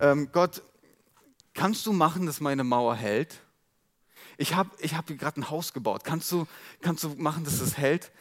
ähm, 0.00 0.30
Gott, 0.32 0.62
kannst 1.52 1.84
du 1.84 1.92
machen, 1.92 2.24
dass 2.24 2.40
meine 2.40 2.64
Mauer 2.64 2.94
hält? 2.94 3.42
Ich 4.38 4.54
habe 4.54 4.70
ich 4.78 4.94
hab 4.94 5.08
gerade 5.08 5.38
ein 5.42 5.50
Haus 5.50 5.74
gebaut. 5.74 6.02
Kannst 6.02 6.32
du, 6.32 6.46
kannst 6.80 7.04
du 7.04 7.10
machen, 7.18 7.44
dass 7.44 7.60
es 7.60 7.76
hält? 7.76 8.12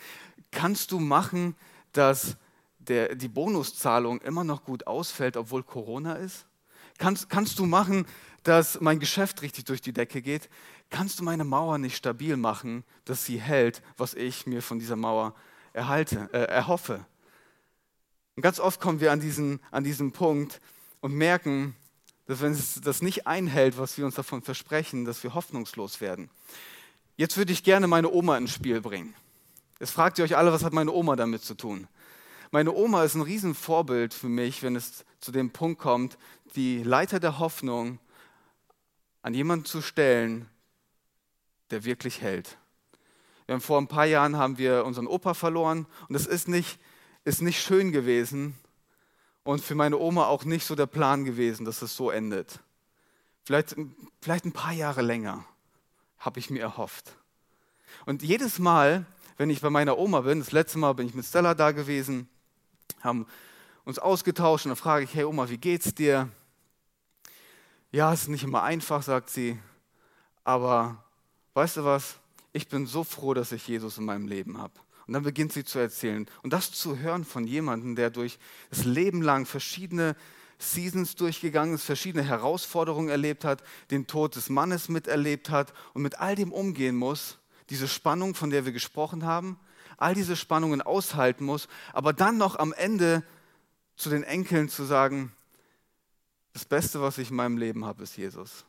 Kannst 0.51 0.91
du 0.91 0.99
machen, 0.99 1.55
dass 1.93 2.35
der, 2.79 3.15
die 3.15 3.29
Bonuszahlung 3.29 4.19
immer 4.19 4.43
noch 4.43 4.65
gut 4.65 4.87
ausfällt, 4.87 5.37
obwohl 5.37 5.63
Corona 5.63 6.15
ist? 6.15 6.47
Kannst, 6.97 7.29
kannst 7.29 7.59
du 7.59 7.65
machen, 7.65 8.05
dass 8.45 8.79
mein 8.79 8.99
Geschäft 8.99 9.41
richtig 9.41 9.65
durch 9.65 9.81
die 9.81 9.91
Decke 9.91 10.21
geht? 10.21 10.49
Kannst 10.91 11.19
du 11.19 11.23
meine 11.23 11.43
Mauer 11.43 11.79
nicht 11.79 11.97
stabil 11.97 12.37
machen, 12.37 12.83
dass 13.03 13.25
sie 13.25 13.41
hält, 13.41 13.81
was 13.97 14.13
ich 14.13 14.45
mir 14.45 14.61
von 14.61 14.77
dieser 14.77 14.95
Mauer 14.95 15.33
erhalte, 15.73 16.29
äh, 16.31 16.43
erhoffe? 16.43 17.05
Und 18.35 18.43
ganz 18.43 18.59
oft 18.59 18.79
kommen 18.79 18.99
wir 18.99 19.11
an 19.11 19.19
diesen, 19.19 19.59
an 19.71 19.83
diesen 19.83 20.11
Punkt 20.11 20.61
und 21.01 21.13
merken, 21.13 21.75
dass 22.27 22.41
wenn 22.41 22.51
es 22.51 22.79
das 22.81 23.01
nicht 23.01 23.25
einhält, 23.25 23.79
was 23.79 23.97
wir 23.97 24.05
uns 24.05 24.15
davon 24.15 24.43
versprechen, 24.43 25.05
dass 25.05 25.23
wir 25.23 25.33
hoffnungslos 25.33 25.99
werden. 25.99 26.29
Jetzt 27.17 27.37
würde 27.37 27.51
ich 27.51 27.63
gerne 27.63 27.87
meine 27.87 28.11
Oma 28.11 28.37
ins 28.37 28.51
Spiel 28.51 28.79
bringen. 28.79 29.15
Jetzt 29.79 29.91
fragt 29.91 30.19
ihr 30.19 30.25
euch 30.25 30.37
alle, 30.37 30.53
was 30.53 30.63
hat 30.63 30.73
meine 30.73 30.91
Oma 30.91 31.15
damit 31.15 31.43
zu 31.43 31.55
tun? 31.55 31.87
Meine 32.51 32.73
Oma 32.73 33.03
ist 33.03 33.15
ein 33.15 33.21
Riesenvorbild 33.21 34.13
für 34.13 34.29
mich, 34.29 34.61
wenn 34.61 34.75
es 34.75 35.03
zu 35.19 35.31
dem 35.31 35.49
Punkt 35.49 35.81
kommt, 35.81 36.17
die 36.55 36.83
Leiter 36.83 37.19
der 37.19 37.39
Hoffnung 37.39 37.99
an 39.25 39.33
jemanden 39.33 39.65
zu 39.65 39.81
stellen, 39.81 40.47
der 41.71 41.83
wirklich 41.83 42.21
hält. 42.21 42.59
Wir 43.47 43.59
vor 43.59 43.79
ein 43.79 43.87
paar 43.87 44.05
Jahren 44.05 44.37
haben 44.37 44.59
wir 44.59 44.85
unseren 44.85 45.07
Opa 45.07 45.33
verloren 45.33 45.87
und 46.07 46.13
es 46.13 46.27
ist 46.27 46.47
nicht, 46.47 46.77
ist 47.23 47.41
nicht 47.41 47.59
schön 47.59 47.91
gewesen 47.91 48.53
und 49.43 49.63
für 49.63 49.73
meine 49.73 49.97
Oma 49.97 50.27
auch 50.27 50.45
nicht 50.45 50.63
so 50.63 50.75
der 50.75 50.85
Plan 50.85 51.25
gewesen, 51.25 51.65
dass 51.65 51.81
es 51.81 51.95
so 51.95 52.11
endet. 52.11 52.59
Vielleicht, 53.45 53.75
vielleicht 54.21 54.45
ein 54.45 54.51
paar 54.51 54.73
Jahre 54.73 55.01
länger 55.01 55.43
habe 56.19 56.37
ich 56.37 56.51
mir 56.51 56.61
erhofft. 56.61 57.17
Und 58.05 58.21
jedes 58.21 58.59
Mal, 58.59 59.07
wenn 59.37 59.49
ich 59.49 59.59
bei 59.59 59.71
meiner 59.71 59.97
Oma 59.97 60.21
bin, 60.21 60.37
das 60.37 60.51
letzte 60.51 60.77
Mal 60.77 60.93
bin 60.93 61.07
ich 61.07 61.15
mit 61.15 61.25
Stella 61.25 61.55
da 61.55 61.71
gewesen, 61.71 62.29
haben 63.01 63.25
uns 63.85 63.97
ausgetauscht 63.97 64.67
und 64.67 64.69
dann 64.69 64.77
frage 64.77 65.05
ich, 65.05 65.15
hey 65.15 65.23
Oma, 65.23 65.49
wie 65.49 65.57
geht's 65.57 65.95
dir? 65.95 66.29
Ja, 67.95 68.11
es 68.11 68.23
ist 68.23 68.27
nicht 68.27 68.43
immer 68.43 68.61
einfach, 68.61 69.01
sagt 69.03 69.29
sie, 69.29 69.57
aber 70.43 71.01
weißt 71.53 71.77
du 71.77 71.85
was? 71.85 72.17
Ich 72.51 72.67
bin 72.67 72.87
so 72.87 73.05
froh, 73.05 73.33
dass 73.33 73.53
ich 73.53 73.69
Jesus 73.69 73.97
in 73.97 74.03
meinem 74.03 74.27
Leben 74.27 74.57
habe. 74.57 74.73
Und 75.07 75.13
dann 75.13 75.23
beginnt 75.23 75.53
sie 75.53 75.63
zu 75.63 75.79
erzählen. 75.79 76.27
Und 76.43 76.51
das 76.51 76.73
zu 76.73 76.97
hören 76.97 77.23
von 77.23 77.47
jemandem, 77.47 77.95
der 77.95 78.09
durch 78.09 78.37
das 78.69 78.83
Leben 78.83 79.21
lang 79.21 79.45
verschiedene 79.45 80.17
Seasons 80.59 81.15
durchgegangen 81.15 81.75
ist, 81.75 81.85
verschiedene 81.85 82.25
Herausforderungen 82.25 83.07
erlebt 83.07 83.45
hat, 83.45 83.63
den 83.91 84.07
Tod 84.07 84.35
des 84.35 84.49
Mannes 84.49 84.89
miterlebt 84.89 85.49
hat 85.49 85.73
und 85.93 86.01
mit 86.01 86.19
all 86.19 86.35
dem 86.35 86.51
umgehen 86.51 86.97
muss, 86.97 87.37
diese 87.69 87.87
Spannung, 87.87 88.35
von 88.35 88.49
der 88.49 88.65
wir 88.65 88.73
gesprochen 88.73 89.23
haben, 89.23 89.57
all 89.95 90.15
diese 90.15 90.35
Spannungen 90.35 90.81
aushalten 90.81 91.45
muss, 91.45 91.69
aber 91.93 92.11
dann 92.11 92.35
noch 92.37 92.59
am 92.59 92.73
Ende 92.73 93.23
zu 93.95 94.09
den 94.09 94.23
Enkeln 94.23 94.67
zu 94.67 94.83
sagen, 94.83 95.31
das 96.55 96.63
Beste, 96.63 97.01
was 97.01 97.17
ich 97.17 97.31
in 97.31 97.35
meinem 97.35 97.57
Leben 97.57 97.83
habe, 97.83 98.03
ist 98.03 98.15
Jesus. 98.15 98.63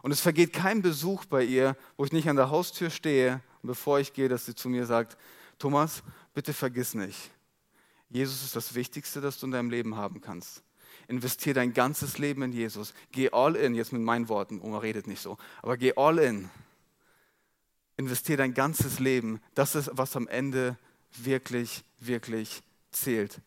Und 0.00 0.12
es 0.12 0.20
vergeht 0.22 0.54
kein 0.54 0.80
Besuch 0.80 1.26
bei 1.26 1.44
ihr, 1.44 1.76
wo 1.98 2.06
ich 2.06 2.12
nicht 2.12 2.26
an 2.26 2.36
der 2.36 2.48
Haustür 2.48 2.88
stehe 2.88 3.42
und 3.60 3.66
bevor 3.66 4.00
ich 4.00 4.14
gehe, 4.14 4.30
dass 4.30 4.46
sie 4.46 4.54
zu 4.54 4.70
mir 4.70 4.86
sagt, 4.86 5.18
Thomas, 5.58 6.02
bitte 6.32 6.54
vergiss 6.54 6.94
nicht, 6.94 7.30
Jesus 8.08 8.42
ist 8.42 8.56
das 8.56 8.74
Wichtigste, 8.74 9.20
das 9.20 9.38
du 9.38 9.44
in 9.44 9.52
deinem 9.52 9.68
Leben 9.68 9.96
haben 9.96 10.22
kannst. 10.22 10.62
Investier 11.06 11.52
dein 11.52 11.74
ganzes 11.74 12.16
Leben 12.16 12.40
in 12.40 12.52
Jesus. 12.52 12.94
Geh 13.12 13.30
all 13.30 13.56
in, 13.56 13.74
jetzt 13.74 13.92
mit 13.92 14.00
meinen 14.00 14.30
Worten, 14.30 14.62
Oma 14.62 14.78
redet 14.78 15.06
nicht 15.06 15.20
so, 15.20 15.36
aber 15.60 15.76
geh 15.76 15.92
all 15.96 16.18
in. 16.18 16.48
Investier 17.98 18.38
dein 18.38 18.54
ganzes 18.54 19.00
Leben. 19.00 19.42
Das 19.54 19.74
ist, 19.74 19.90
was 19.92 20.16
am 20.16 20.28
Ende 20.28 20.78
wirklich, 21.12 21.84
wirklich 21.98 22.62
zählt. 22.90 23.42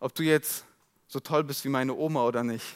Ob 0.00 0.16
du 0.16 0.24
jetzt 0.24 0.64
so 1.06 1.20
toll 1.20 1.44
bist 1.44 1.64
wie 1.64 1.68
meine 1.68 1.94
Oma 1.94 2.24
oder 2.24 2.42
nicht, 2.42 2.74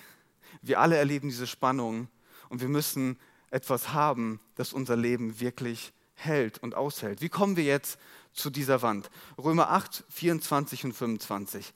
wir 0.62 0.80
alle 0.80 0.96
erleben 0.96 1.28
diese 1.28 1.46
Spannung 1.46 2.08
und 2.48 2.60
wir 2.60 2.68
müssen 2.68 3.18
etwas 3.50 3.92
haben, 3.92 4.40
das 4.54 4.72
unser 4.72 4.96
Leben 4.96 5.40
wirklich 5.40 5.92
hält 6.14 6.58
und 6.58 6.74
aushält. 6.74 7.20
Wie 7.20 7.28
kommen 7.28 7.56
wir 7.56 7.64
jetzt 7.64 7.98
zu 8.32 8.48
dieser 8.48 8.80
Wand? 8.82 9.10
Römer 9.36 9.70
8, 9.70 10.04
24 10.08 10.84
und 10.86 10.92
25. 10.92 11.72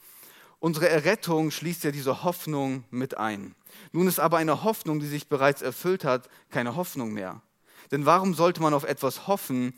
Unsere 0.59 0.89
Errettung 0.89 1.51
schließt 1.51 1.85
ja 1.85 1.91
diese 1.91 2.25
Hoffnung 2.25 2.85
mit 2.91 3.19
ein. 3.19 3.55
Nun 3.93 4.09
ist 4.09 4.19
aber 4.19 4.39
eine 4.39 4.65
Hoffnung, 4.65 5.01
die 5.01 5.07
sich 5.07 5.29
bereits 5.29 5.61
erfüllt 5.61 6.05
hat, 6.05 6.29
keine 6.51 6.77
Hoffnung 6.77 7.13
mehr. 7.13 7.43
Denn 7.91 8.07
warum 8.07 8.35
sollte 8.35 8.63
man 8.63 8.75
auf 8.75 8.85
etwas 8.85 9.27
hoffen, 9.27 9.75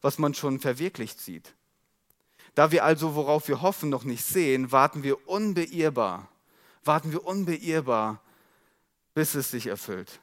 was 0.00 0.18
man 0.18 0.34
schon 0.34 0.60
verwirklicht 0.60 1.20
sieht? 1.20 1.54
Da 2.54 2.70
wir 2.70 2.84
also, 2.84 3.14
worauf 3.14 3.48
wir 3.48 3.62
hoffen, 3.62 3.90
noch 3.90 4.04
nicht 4.04 4.24
sehen, 4.24 4.72
warten 4.72 5.02
wir 5.02 5.28
unbeirrbar, 5.28 6.28
warten 6.84 7.12
wir 7.12 7.24
unbeirrbar, 7.24 8.20
bis 9.14 9.34
es 9.34 9.50
sich 9.50 9.66
erfüllt. 9.68 10.20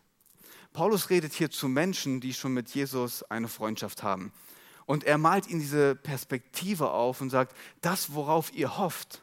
Paulus 0.74 1.10
redet 1.10 1.34
hier 1.34 1.52
zu 1.52 1.68
Menschen, 1.68 2.22
die 2.22 2.34
schon 2.34 2.54
mit 2.54 2.70
Jesus 2.70 3.24
eine 3.24 3.48
Freundschaft 3.48 4.04
haben. 4.04 4.32
Und 4.86 5.04
er 5.04 5.18
malt 5.18 5.48
ihnen 5.48 5.60
diese 5.60 5.96
Perspektive 5.96 6.92
auf 6.92 7.22
und 7.22 7.30
sagt, 7.30 7.56
das, 7.82 8.14
worauf 8.14 8.54
ihr 8.54 8.78
hofft, 8.78 9.22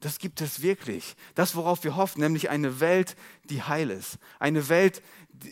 das 0.00 0.18
gibt 0.18 0.42
es 0.42 0.60
wirklich. 0.60 1.16
Das, 1.34 1.56
worauf 1.56 1.82
wir 1.82 1.96
hoffen, 1.96 2.20
nämlich 2.20 2.50
eine 2.50 2.80
Welt, 2.80 3.16
die 3.44 3.62
heil 3.62 3.90
ist. 3.90 4.18
Eine 4.38 4.68
Welt, 4.68 5.02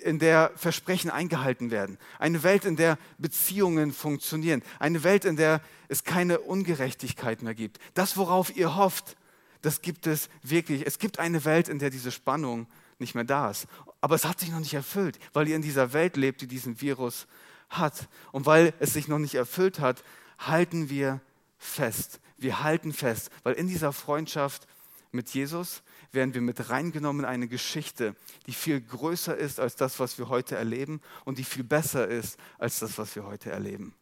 in 0.04 0.18
der 0.18 0.52
Versprechen 0.56 1.10
eingehalten 1.10 1.70
werden. 1.70 1.98
Eine 2.18 2.42
Welt, 2.42 2.66
in 2.66 2.76
der 2.76 2.98
Beziehungen 3.18 3.92
funktionieren. 3.92 4.62
Eine 4.78 5.04
Welt, 5.04 5.24
in 5.24 5.36
der 5.36 5.62
es 5.88 6.04
keine 6.04 6.40
Ungerechtigkeit 6.40 7.42
mehr 7.42 7.54
gibt. 7.54 7.78
Das, 7.94 8.16
worauf 8.16 8.54
ihr 8.54 8.76
hofft, 8.76 9.16
das 9.62 9.80
gibt 9.80 10.06
es 10.06 10.28
wirklich. 10.42 10.86
Es 10.86 10.98
gibt 10.98 11.18
eine 11.18 11.44
Welt, 11.46 11.68
in 11.68 11.78
der 11.78 11.88
diese 11.88 12.12
Spannung 12.12 12.66
nicht 12.98 13.14
mehr 13.14 13.24
da 13.24 13.50
ist. 13.50 13.66
Aber 14.00 14.14
es 14.14 14.24
hat 14.24 14.40
sich 14.40 14.50
noch 14.50 14.58
nicht 14.58 14.74
erfüllt, 14.74 15.18
weil 15.32 15.48
ihr 15.48 15.56
in 15.56 15.62
dieser 15.62 15.92
Welt 15.92 16.16
lebt, 16.16 16.40
die 16.40 16.46
diesen 16.46 16.80
Virus 16.80 17.26
hat. 17.70 18.08
Und 18.32 18.46
weil 18.46 18.74
es 18.78 18.92
sich 18.92 19.08
noch 19.08 19.18
nicht 19.18 19.34
erfüllt 19.34 19.80
hat, 19.80 20.02
halten 20.38 20.90
wir 20.90 21.20
fest. 21.58 22.20
Wir 22.36 22.62
halten 22.62 22.92
fest, 22.92 23.30
weil 23.44 23.54
in 23.54 23.68
dieser 23.68 23.92
Freundschaft 23.92 24.66
mit 25.12 25.30
Jesus 25.30 25.82
werden 26.10 26.34
wir 26.34 26.40
mit 26.40 26.70
reingenommen 26.70 27.24
in 27.24 27.28
eine 27.28 27.48
Geschichte, 27.48 28.16
die 28.46 28.52
viel 28.52 28.80
größer 28.80 29.36
ist 29.36 29.60
als 29.60 29.76
das, 29.76 30.00
was 30.00 30.18
wir 30.18 30.28
heute 30.28 30.56
erleben 30.56 31.00
und 31.24 31.38
die 31.38 31.44
viel 31.44 31.64
besser 31.64 32.08
ist 32.08 32.38
als 32.58 32.80
das, 32.80 32.98
was 32.98 33.14
wir 33.14 33.24
heute 33.24 33.50
erleben. 33.50 33.94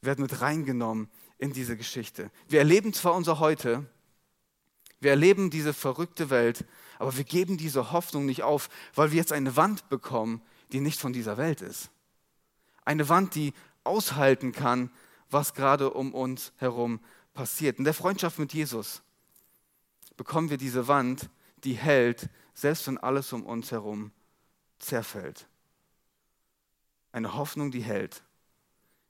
Wir 0.00 0.08
werden 0.08 0.22
mit 0.22 0.40
reingenommen 0.40 1.08
in 1.38 1.52
diese 1.52 1.76
Geschichte. 1.76 2.30
Wir 2.48 2.60
erleben 2.60 2.92
zwar 2.92 3.14
unser 3.14 3.38
Heute, 3.38 3.86
wir 5.00 5.10
erleben 5.10 5.50
diese 5.50 5.72
verrückte 5.72 6.30
Welt, 6.30 6.64
aber 6.98 7.16
wir 7.16 7.24
geben 7.24 7.56
diese 7.56 7.92
Hoffnung 7.92 8.26
nicht 8.26 8.42
auf, 8.42 8.68
weil 8.94 9.10
wir 9.10 9.18
jetzt 9.18 9.32
eine 9.32 9.56
Wand 9.56 9.88
bekommen, 9.88 10.42
die 10.72 10.80
nicht 10.80 11.00
von 11.00 11.12
dieser 11.12 11.36
Welt 11.36 11.60
ist. 11.60 11.90
Eine 12.84 13.08
Wand, 13.08 13.34
die 13.34 13.52
aushalten 13.82 14.52
kann, 14.52 14.90
was 15.30 15.54
gerade 15.54 15.90
um 15.90 16.14
uns 16.14 16.52
herum 16.56 17.00
passiert. 17.34 17.78
In 17.78 17.84
der 17.84 17.94
Freundschaft 17.94 18.38
mit 18.38 18.54
Jesus 18.54 19.02
bekommen 20.16 20.50
wir 20.50 20.56
diese 20.56 20.88
Wand, 20.88 21.28
die 21.64 21.74
hält, 21.74 22.28
selbst 22.54 22.86
wenn 22.86 22.98
alles 22.98 23.32
um 23.32 23.44
uns 23.44 23.72
herum 23.72 24.12
zerfällt. 24.78 25.48
Eine 27.12 27.34
Hoffnung, 27.34 27.70
die 27.70 27.82
hält, 27.82 28.22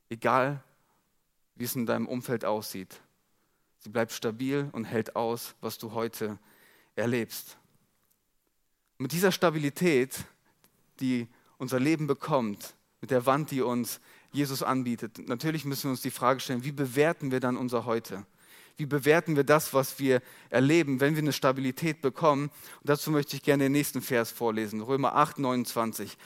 egal 0.09 0.62
wie 1.57 1.64
es 1.64 1.76
in 1.76 1.87
deinem 1.87 2.07
Umfeld 2.07 2.45
aussieht. 2.45 3.00
Sie 3.85 3.91
bleibt 3.91 4.12
stabil 4.12 4.71
und 4.73 4.87
hält 4.87 5.14
aus, 5.14 5.55
was 5.61 5.76
du 5.76 5.93
heute 5.93 6.38
erlebst. 6.97 7.59
Mit 8.97 9.12
dieser 9.12 9.31
Stabilität, 9.31 10.25
die 11.00 11.29
unser 11.59 11.79
Leben 11.79 12.07
bekommt, 12.07 12.75
mit 13.03 13.11
der 13.11 13.26
Wand, 13.26 13.50
die 13.50 13.61
uns 13.61 14.00
Jesus 14.33 14.62
anbietet, 14.62 15.29
natürlich 15.29 15.67
müssen 15.67 15.85
wir 15.85 15.91
uns 15.91 16.00
die 16.00 16.11
Frage 16.11 16.41
stellen, 16.41 16.64
wie 16.64 16.73
bewerten 16.73 17.31
wir 17.31 17.41
dann 17.41 17.59
unser 17.59 17.85
Heute? 17.85 18.25
Wie 18.79 18.87
bewerten 18.87 19.37
wir 19.37 19.45
das, 19.45 19.75
was 19.75 19.99
wir 19.99 20.23
erleben, 20.49 21.00
wenn 21.00 21.14
wir 21.14 21.23
eine 21.23 21.35
Stabilität 21.35 22.00
bekommen? 22.00 22.45
Und 22.81 22.88
dazu 22.88 23.11
möchte 23.11 23.37
ich 23.37 23.43
gerne 23.43 23.64
den 23.64 23.73
nächsten 23.73 24.00
Vers 24.00 24.31
vorlesen, 24.31 24.81
Römer 24.81 25.14
8, 25.14 25.38
29. 25.38 26.17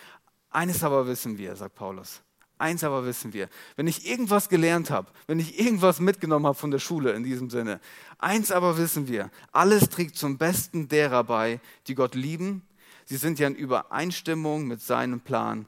Eines 0.50 0.84
aber 0.84 1.08
wissen 1.08 1.36
wir, 1.38 1.56
sagt 1.56 1.74
Paulus. 1.74 2.22
Eins 2.58 2.82
aber 2.82 3.06
wissen 3.06 3.32
wir. 3.32 3.48
Wenn 3.76 3.86
ich 3.86 4.08
irgendwas 4.08 4.48
gelernt 4.48 4.90
habe, 4.90 5.10
wenn 5.26 5.38
ich 5.38 5.60
irgendwas 5.60 6.00
mitgenommen 6.00 6.46
habe 6.46 6.58
von 6.58 6.70
der 6.70 6.80
Schule 6.80 7.12
in 7.12 7.22
diesem 7.22 7.50
Sinne, 7.50 7.80
eins 8.18 8.50
aber 8.50 8.76
wissen 8.76 9.08
wir, 9.08 9.30
alles 9.52 9.88
trägt 9.88 10.16
zum 10.16 10.38
Besten 10.38 10.88
derer 10.88 11.24
bei, 11.24 11.60
die 11.86 11.94
Gott 11.94 12.14
lieben. 12.14 12.62
Sie 13.04 13.16
sind 13.16 13.38
ja 13.38 13.46
in 13.46 13.54
Übereinstimmung 13.54 14.66
mit 14.66 14.82
seinem 14.82 15.20
Plan 15.20 15.66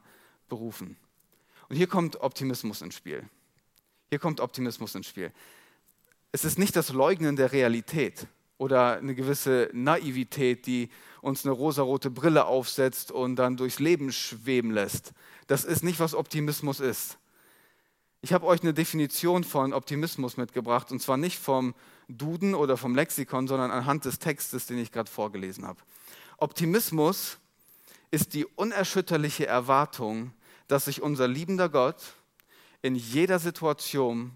berufen. 0.49 0.97
Und 1.69 1.77
hier 1.77 1.87
kommt 1.87 2.19
Optimismus 2.21 2.81
ins 2.81 2.95
Spiel. 2.95 3.23
Hier 4.09 4.19
kommt 4.19 4.41
Optimismus 4.41 4.93
ins 4.93 5.07
Spiel. 5.07 5.31
Es 6.33 6.43
ist 6.43 6.59
nicht 6.59 6.75
das 6.75 6.89
Leugnen 6.89 7.37
der 7.37 7.53
Realität 7.53 8.27
oder 8.57 8.97
eine 8.97 9.15
gewisse 9.15 9.69
Naivität, 9.73 10.65
die 10.65 10.89
uns 11.21 11.45
eine 11.45 11.53
rosarote 11.53 12.11
Brille 12.11 12.45
aufsetzt 12.45 13.11
und 13.11 13.37
dann 13.37 13.57
durchs 13.57 13.79
Leben 13.79 14.11
schweben 14.11 14.71
lässt. 14.71 15.13
Das 15.51 15.65
ist 15.65 15.83
nicht, 15.83 15.99
was 15.99 16.15
Optimismus 16.15 16.79
ist. 16.79 17.17
Ich 18.21 18.31
habe 18.31 18.45
euch 18.45 18.61
eine 18.61 18.73
Definition 18.73 19.43
von 19.43 19.73
Optimismus 19.73 20.37
mitgebracht, 20.37 20.93
und 20.93 21.01
zwar 21.01 21.17
nicht 21.17 21.39
vom 21.39 21.75
Duden 22.07 22.55
oder 22.55 22.77
vom 22.77 22.95
Lexikon, 22.95 23.49
sondern 23.49 23.69
anhand 23.69 24.05
des 24.05 24.17
Textes, 24.17 24.65
den 24.65 24.77
ich 24.77 24.93
gerade 24.93 25.11
vorgelesen 25.11 25.67
habe. 25.67 25.81
Optimismus 26.37 27.37
ist 28.11 28.33
die 28.33 28.45
unerschütterliche 28.45 29.45
Erwartung, 29.45 30.31
dass 30.69 30.85
sich 30.85 31.01
unser 31.01 31.27
liebender 31.27 31.67
Gott 31.67 32.13
in 32.81 32.95
jeder 32.95 33.37
Situation 33.37 34.31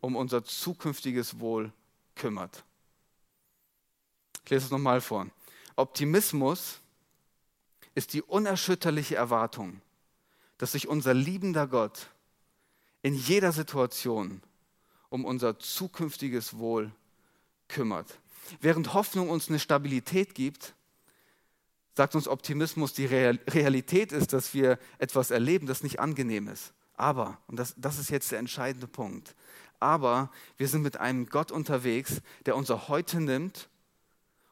um 0.00 0.16
unser 0.16 0.42
zukünftiges 0.42 1.38
Wohl 1.38 1.72
kümmert. 2.16 2.64
Ich 4.44 4.50
lese 4.50 4.64
es 4.64 4.70
nochmal 4.72 5.00
vor. 5.02 5.28
Optimismus 5.76 6.80
ist 7.94 8.12
die 8.12 8.22
unerschütterliche 8.22 9.14
Erwartung, 9.14 9.80
dass 10.58 10.72
sich 10.72 10.88
unser 10.88 11.14
liebender 11.14 11.66
Gott 11.66 12.10
in 13.02 13.14
jeder 13.14 13.52
Situation 13.52 14.42
um 15.08 15.24
unser 15.24 15.58
zukünftiges 15.58 16.58
Wohl 16.58 16.92
kümmert. 17.68 18.18
Während 18.60 18.94
Hoffnung 18.94 19.30
uns 19.30 19.48
eine 19.48 19.58
Stabilität 19.58 20.34
gibt, 20.34 20.74
sagt 21.94 22.14
uns 22.14 22.28
Optimismus, 22.28 22.92
die 22.92 23.06
Realität 23.06 24.12
ist, 24.12 24.32
dass 24.32 24.54
wir 24.54 24.78
etwas 24.98 25.30
erleben, 25.30 25.66
das 25.66 25.82
nicht 25.82 26.00
angenehm 26.00 26.48
ist. 26.48 26.72
Aber, 26.94 27.38
und 27.46 27.56
das, 27.56 27.74
das 27.76 27.98
ist 27.98 28.10
jetzt 28.10 28.30
der 28.32 28.38
entscheidende 28.38 28.86
Punkt, 28.86 29.34
aber 29.80 30.30
wir 30.56 30.68
sind 30.68 30.82
mit 30.82 30.96
einem 30.96 31.26
Gott 31.26 31.52
unterwegs, 31.52 32.20
der 32.46 32.56
unser 32.56 32.88
Heute 32.88 33.20
nimmt 33.20 33.68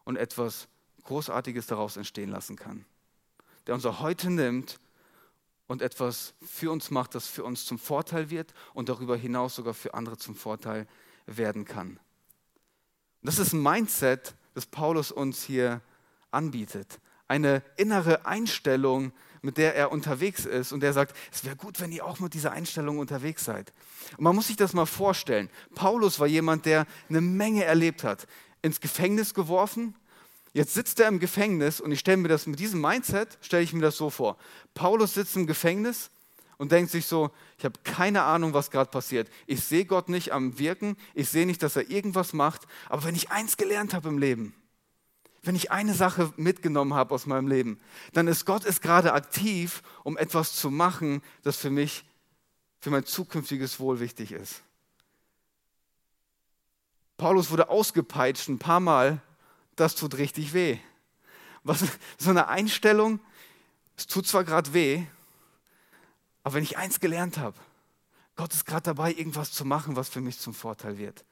und 0.05 0.17
etwas 0.17 0.69
Großartiges 1.05 1.67
daraus 1.67 1.97
entstehen 1.97 2.31
lassen 2.31 2.57
kann. 2.57 2.85
Der 3.67 3.75
unser 3.75 4.01
Heute 4.01 4.31
nimmt 4.31 4.79
und 5.67 5.83
etwas 5.83 6.35
für 6.45 6.71
uns 6.71 6.91
macht, 6.91 7.15
das 7.15 7.27
für 7.27 7.45
uns 7.45 7.65
zum 7.65 7.79
Vorteil 7.79 8.31
wird 8.31 8.55
und 8.75 8.89
darüber 8.89 9.17
hinaus 9.17 9.57
sogar 9.57 9.75
für 9.75 9.95
andere 9.95 10.17
zum 10.17 10.37
Vorteil 10.37 10.87
werden 11.27 11.65
kann. 11.65 11.99
das 13.23 13.39
ist 13.39 13.53
ein 13.53 13.63
Mindset, 13.63 14.37
das 14.55 14.67
Paulus 14.67 15.11
uns 15.11 15.43
hier 15.43 15.81
anbietet. 16.31 17.01
Eine 17.29 17.63
innere 17.77 18.25
Einstellung, 18.25 19.13
mit 19.43 19.59
der 19.59 19.75
er 19.75 19.91
unterwegs 19.91 20.45
ist 20.45 20.73
und 20.73 20.81
der 20.81 20.93
sagt, 20.93 21.17
es 21.33 21.45
wäre 21.45 21.57
gut, 21.57 21.81
wenn 21.81 21.91
ihr 21.91 22.05
auch 22.05 22.21
mit 22.21 22.35
dieser 22.35 22.53
Einstellung 22.53 22.99
unterwegs 22.99 23.45
seid. 23.45 23.73
Und 24.17 24.25
man 24.25 24.35
muss 24.37 24.47
sich 24.47 24.57
das 24.57 24.73
mal 24.73 24.87
vorstellen. 24.87 25.51
Paulus 25.75 26.21
war 26.21 26.29
jemand, 26.29 26.67
der 26.67 26.87
eine 27.09 27.21
Menge 27.21 27.65
erlebt 27.65 28.05
hat. 28.05 28.29
Ins 28.63 28.81
Gefängnis 28.81 29.35
geworfen, 29.35 29.97
Jetzt 30.57 30.73
sitzt 30.73 31.01
er 31.01 31.09
im 31.09 31.19
Gefängnis 31.19 31.83
und 31.83 31.93
ich 31.93 32.01
stelle 32.01 32.17
mir 32.17 32.29
das 32.29 32.47
mit 32.47 32.59
diesem 32.59 32.81
Mindset, 32.81 33.37
stelle 33.43 33.63
ich 33.63 33.75
mir 33.75 33.83
das 33.83 33.99
so 33.99 34.09
vor. 34.09 34.39
Paulus 34.73 35.13
sitzt 35.13 35.37
im 35.37 35.47
Gefängnis 35.47 36.09
und 36.57 36.73
denkt 36.73 36.91
sich 36.91 37.05
so, 37.05 37.31
ich 37.59 37.67
habe 37.67 37.79
keine 37.85 38.23
Ahnung, 38.23 38.55
was 38.55 38.71
gerade 38.71 38.91
passiert. 38.91 39.29
Ich 39.47 39.63
sehe 39.63 39.85
Gott 39.85 40.09
nicht 40.09 40.33
am 40.33 40.59
Wirken, 40.59 40.97
ich 41.13 41.29
sehe 41.29 41.45
nicht, 41.45 41.63
dass 41.63 41.77
er 41.77 41.91
irgendwas 41.91 42.33
macht, 42.33 42.63
aber 42.89 43.05
wenn 43.05 43.15
ich 43.15 43.31
eins 43.31 43.59
gelernt 43.59 43.93
habe 43.93 44.09
im 44.09 44.17
Leben, 44.17 44.55
wenn 45.43 45.57
ich 45.57 45.73
eine 45.73 45.93
Sache 45.93 46.33
mitgenommen 46.39 46.95
habe 46.95 47.15
aus 47.15 47.27
meinem 47.27 47.49
Leben, 47.49 47.79
dann 48.15 48.27
ist 48.27 48.47
Gott 48.47 48.65
ist 48.65 48.81
gerade 48.81 49.13
aktiv, 49.13 49.83
um 50.05 50.17
etwas 50.17 50.57
zu 50.57 50.71
machen, 50.71 51.21
das 51.43 51.59
für 51.59 51.69
mich, 51.69 52.07
für 52.81 52.89
mein 52.89 53.05
zukünftiges 53.05 53.79
Wohl 53.79 54.01
wichtig 54.01 54.33
ist. 54.33 54.63
Paulus 57.19 57.51
wurde 57.51 57.69
ausgepeitscht 57.69 58.49
ein 58.49 58.59
paar 58.59 58.81
Mal 58.81 59.21
das 59.77 59.95
tut 59.95 60.17
richtig 60.17 60.53
weh. 60.53 60.79
Was, 61.63 61.85
so 62.19 62.31
eine 62.31 62.49
Einstellung, 62.49 63.21
es 63.97 64.07
tut 64.07 64.27
zwar 64.27 64.45
gerade 64.45 64.73
weh, 64.73 65.05
aber 66.43 66.55
wenn 66.55 66.63
ich 66.63 66.77
eins 66.77 67.01
gelernt 67.01 67.39
habe, 67.39 67.57
Gott 68.37 68.53
ist 68.53 68.67
gerade 68.67 68.83
dabei, 68.83 69.13
irgendwas 69.13 69.53
zu 69.53 69.65
machen, 69.65 69.97
was 69.97 70.09
für 70.09 70.21
mich 70.21 70.39
zum 70.39 70.55
Vorteil 70.55 70.99
wird. 70.99 71.25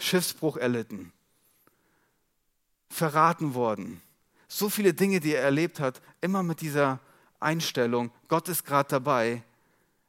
Schiffsbruch 0.00 0.56
erlitten, 0.56 1.12
verraten 2.88 3.54
worden, 3.54 4.00
so 4.48 4.68
viele 4.68 4.94
Dinge, 4.94 5.20
die 5.20 5.34
er 5.34 5.42
erlebt 5.42 5.80
hat, 5.80 6.02
immer 6.20 6.42
mit 6.42 6.60
dieser 6.60 6.98
Einstellung, 7.40 8.10
Gott 8.28 8.48
ist 8.48 8.64
gerade 8.64 8.88
dabei, 8.88 9.42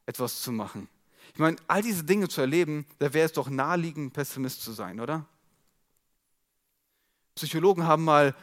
etwas 0.06 0.42
zu 0.42 0.52
machen. 0.52 0.88
Ich 1.32 1.38
meine, 1.38 1.56
all 1.66 1.82
diese 1.82 2.04
Dinge 2.04 2.28
zu 2.28 2.40
erleben, 2.40 2.86
da 2.98 3.12
wäre 3.12 3.26
es 3.26 3.32
doch 3.32 3.48
naheliegend, 3.48 4.12
Pessimist 4.12 4.62
zu 4.62 4.72
sein, 4.72 5.00
oder? 5.00 5.26
Psychologen 7.34 7.86
haben 7.86 8.04
mal 8.04 8.34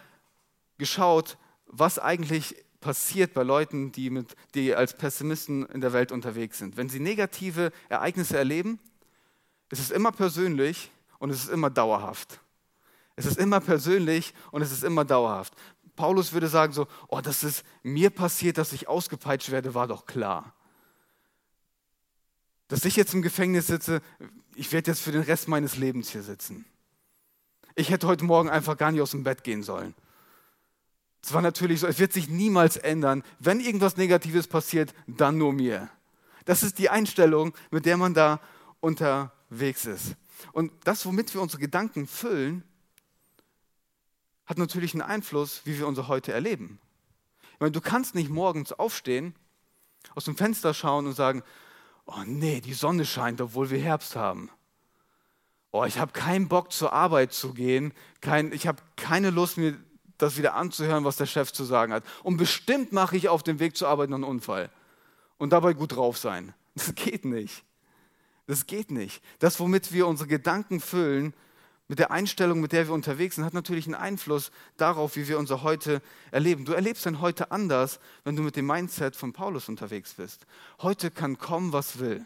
geschaut, 0.77 1.37
was 1.65 1.99
eigentlich 1.99 2.55
passiert 2.81 3.33
bei 3.33 3.43
Leuten, 3.43 3.91
die, 3.91 4.09
mit, 4.09 4.35
die 4.55 4.75
als 4.75 4.97
Pessimisten 4.97 5.65
in 5.67 5.81
der 5.81 5.93
Welt 5.93 6.11
unterwegs 6.11 6.57
sind. 6.57 6.75
Wenn 6.77 6.89
sie 6.89 6.99
negative 6.99 7.71
Ereignisse 7.89 8.37
erleben, 8.37 8.79
ist 9.69 9.79
es 9.79 9.91
immer 9.91 10.11
persönlich 10.11 10.91
und 11.19 11.29
es 11.29 11.43
ist 11.43 11.49
immer 11.49 11.69
dauerhaft. 11.69 12.41
Es 13.15 13.25
ist 13.25 13.37
immer 13.37 13.59
persönlich 13.61 14.33
und 14.51 14.61
es 14.61 14.71
ist 14.71 14.83
immer 14.83 15.05
dauerhaft. 15.05 15.53
Paulus 15.95 16.33
würde 16.33 16.47
sagen 16.47 16.73
so, 16.73 16.87
oh, 17.07 17.21
dass 17.21 17.43
es 17.43 17.63
mir 17.83 18.09
passiert, 18.09 18.57
dass 18.57 18.73
ich 18.73 18.87
ausgepeitscht 18.87 19.51
werde, 19.51 19.75
war 19.75 19.87
doch 19.87 20.05
klar. 20.05 20.55
Dass 22.67 22.85
ich 22.85 22.95
jetzt 22.95 23.13
im 23.13 23.21
Gefängnis 23.21 23.67
sitze, 23.67 24.01
ich 24.55 24.71
werde 24.71 24.91
jetzt 24.91 25.01
für 25.01 25.11
den 25.11 25.21
Rest 25.21 25.47
meines 25.47 25.77
Lebens 25.77 26.09
hier 26.09 26.23
sitzen. 26.23 26.65
Ich 27.75 27.89
hätte 27.89 28.07
heute 28.07 28.25
Morgen 28.25 28.49
einfach 28.49 28.77
gar 28.77 28.91
nicht 28.91 29.01
aus 29.01 29.11
dem 29.11 29.23
Bett 29.23 29.43
gehen 29.43 29.63
sollen. 29.63 29.95
Es 31.23 31.33
war 31.33 31.41
natürlich 31.41 31.79
so, 31.79 31.87
es 31.87 31.99
wird 31.99 32.13
sich 32.13 32.29
niemals 32.29 32.77
ändern. 32.77 33.23
Wenn 33.39 33.59
irgendwas 33.59 33.97
Negatives 33.97 34.47
passiert, 34.47 34.93
dann 35.07 35.37
nur 35.37 35.53
mir. 35.53 35.89
Das 36.45 36.63
ist 36.63 36.79
die 36.79 36.89
Einstellung, 36.89 37.53
mit 37.69 37.85
der 37.85 37.97
man 37.97 38.13
da 38.13 38.41
unterwegs 38.79 39.85
ist. 39.85 40.15
Und 40.51 40.71
das, 40.83 41.05
womit 41.05 41.33
wir 41.33 41.41
unsere 41.41 41.61
Gedanken 41.61 42.07
füllen, 42.07 42.63
hat 44.47 44.57
natürlich 44.57 44.93
einen 44.93 45.03
Einfluss, 45.03 45.61
wie 45.65 45.77
wir 45.77 45.87
unser 45.87 46.07
Heute 46.07 46.33
erleben. 46.33 46.79
Ich 47.53 47.59
meine, 47.59 47.71
du 47.71 47.81
kannst 47.81 48.15
nicht 48.15 48.29
morgens 48.29 48.73
aufstehen, 48.73 49.35
aus 50.15 50.25
dem 50.25 50.35
Fenster 50.35 50.73
schauen 50.73 51.05
und 51.05 51.13
sagen, 51.13 51.43
oh 52.05 52.23
nee, 52.25 52.59
die 52.59 52.73
Sonne 52.73 53.05
scheint, 53.05 53.39
obwohl 53.39 53.69
wir 53.69 53.79
Herbst 53.79 54.15
haben 54.15 54.49
oh, 55.71 55.85
ich 55.85 55.97
habe 55.97 56.11
keinen 56.11 56.47
Bock 56.47 56.71
zur 56.71 56.93
Arbeit 56.93 57.33
zu 57.33 57.53
gehen, 57.53 57.93
kein, 58.19 58.51
ich 58.51 58.67
habe 58.67 58.81
keine 58.95 59.29
Lust, 59.29 59.57
mir 59.57 59.77
das 60.17 60.37
wieder 60.37 60.53
anzuhören, 60.55 61.03
was 61.03 61.17
der 61.17 61.25
Chef 61.25 61.51
zu 61.51 61.63
sagen 61.63 61.93
hat. 61.93 62.03
Und 62.23 62.37
bestimmt 62.37 62.91
mache 62.91 63.17
ich 63.17 63.29
auf 63.29 63.43
dem 63.43 63.59
Weg 63.59 63.75
zur 63.75 63.87
Arbeit 63.87 64.09
noch 64.09 64.17
einen 64.17 64.23
Unfall 64.23 64.69
und 65.37 65.51
dabei 65.51 65.73
gut 65.73 65.95
drauf 65.95 66.17
sein. 66.17 66.53
Das 66.73 66.95
geht 66.95 67.25
nicht. 67.25 67.65
Das 68.47 68.65
geht 68.65 68.91
nicht. 68.91 69.21
Das, 69.39 69.59
womit 69.59 69.91
wir 69.91 70.07
unsere 70.07 70.29
Gedanken 70.29 70.79
füllen, 70.79 71.33
mit 71.89 71.99
der 71.99 72.11
Einstellung, 72.11 72.61
mit 72.61 72.71
der 72.71 72.87
wir 72.87 72.93
unterwegs 72.93 73.35
sind, 73.35 73.43
hat 73.43 73.53
natürlich 73.53 73.85
einen 73.85 73.95
Einfluss 73.95 74.51
darauf, 74.77 75.17
wie 75.17 75.27
wir 75.27 75.37
unser 75.37 75.63
Heute 75.63 76.01
erleben. 76.31 76.63
Du 76.63 76.71
erlebst 76.71 77.05
dein 77.05 77.19
Heute 77.19 77.51
anders, 77.51 77.99
wenn 78.23 78.37
du 78.37 78.41
mit 78.41 78.55
dem 78.55 78.65
Mindset 78.65 79.17
von 79.17 79.33
Paulus 79.33 79.67
unterwegs 79.67 80.13
bist. 80.13 80.47
Heute 80.81 81.11
kann 81.11 81.37
kommen, 81.37 81.73
was 81.73 81.99
will. 81.99 82.25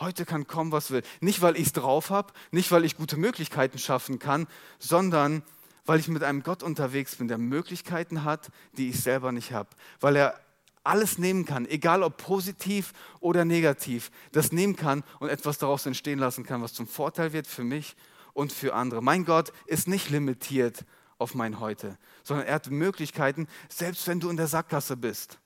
Heute 0.00 0.24
kann 0.24 0.46
kommen, 0.46 0.72
was 0.72 0.90
will. 0.90 1.02
Nicht, 1.20 1.42
weil 1.42 1.56
ich 1.56 1.66
es 1.66 1.72
drauf 1.72 2.08
habe, 2.08 2.32
nicht, 2.50 2.72
weil 2.72 2.84
ich 2.84 2.96
gute 2.96 3.18
Möglichkeiten 3.18 3.78
schaffen 3.78 4.18
kann, 4.18 4.46
sondern 4.78 5.42
weil 5.84 6.00
ich 6.00 6.08
mit 6.08 6.22
einem 6.22 6.42
Gott 6.42 6.62
unterwegs 6.62 7.16
bin, 7.16 7.28
der 7.28 7.38
Möglichkeiten 7.38 8.24
hat, 8.24 8.50
die 8.76 8.90
ich 8.90 9.00
selber 9.00 9.30
nicht 9.30 9.52
habe. 9.52 9.68
Weil 10.00 10.16
er 10.16 10.40
alles 10.84 11.18
nehmen 11.18 11.44
kann, 11.44 11.66
egal 11.66 12.02
ob 12.02 12.16
positiv 12.16 12.92
oder 13.20 13.44
negativ, 13.44 14.10
das 14.32 14.52
nehmen 14.52 14.76
kann 14.76 15.04
und 15.18 15.28
etwas 15.28 15.58
daraus 15.58 15.84
entstehen 15.84 16.18
lassen 16.18 16.44
kann, 16.44 16.62
was 16.62 16.72
zum 16.72 16.86
Vorteil 16.86 17.32
wird 17.32 17.46
für 17.46 17.64
mich 17.64 17.96
und 18.32 18.52
für 18.52 18.74
andere. 18.74 19.02
Mein 19.02 19.24
Gott 19.24 19.52
ist 19.66 19.88
nicht 19.88 20.08
limitiert 20.08 20.84
auf 21.18 21.34
mein 21.34 21.60
Heute, 21.60 21.98
sondern 22.22 22.46
er 22.46 22.54
hat 22.54 22.70
Möglichkeiten, 22.70 23.46
selbst 23.68 24.06
wenn 24.06 24.20
du 24.20 24.30
in 24.30 24.38
der 24.38 24.46
Sackgasse 24.46 24.96
bist 24.96 25.38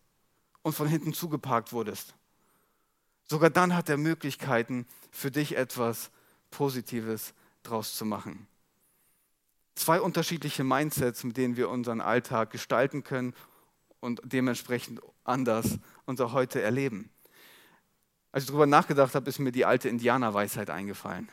und 0.62 0.74
von 0.74 0.86
hinten 0.86 1.12
zugeparkt 1.12 1.72
wurdest. 1.72 2.14
Sogar 3.26 3.50
dann 3.50 3.74
hat 3.74 3.88
er 3.88 3.96
Möglichkeiten, 3.96 4.86
für 5.10 5.30
dich 5.30 5.56
etwas 5.56 6.10
Positives 6.50 7.34
draus 7.62 7.96
zu 7.96 8.04
machen. 8.04 8.46
Zwei 9.74 10.00
unterschiedliche 10.00 10.62
Mindsets, 10.62 11.24
mit 11.24 11.36
denen 11.36 11.56
wir 11.56 11.68
unseren 11.68 12.00
Alltag 12.00 12.50
gestalten 12.50 13.02
können 13.02 13.34
und 14.00 14.20
dementsprechend 14.24 15.00
anders 15.24 15.78
unser 16.04 16.32
Heute 16.32 16.60
erleben. 16.60 17.10
Als 18.30 18.44
ich 18.44 18.48
darüber 18.48 18.66
nachgedacht 18.66 19.14
habe, 19.14 19.28
ist 19.28 19.38
mir 19.38 19.52
die 19.52 19.64
alte 19.64 19.88
Indianerweisheit 19.88 20.70
eingefallen. 20.70 21.28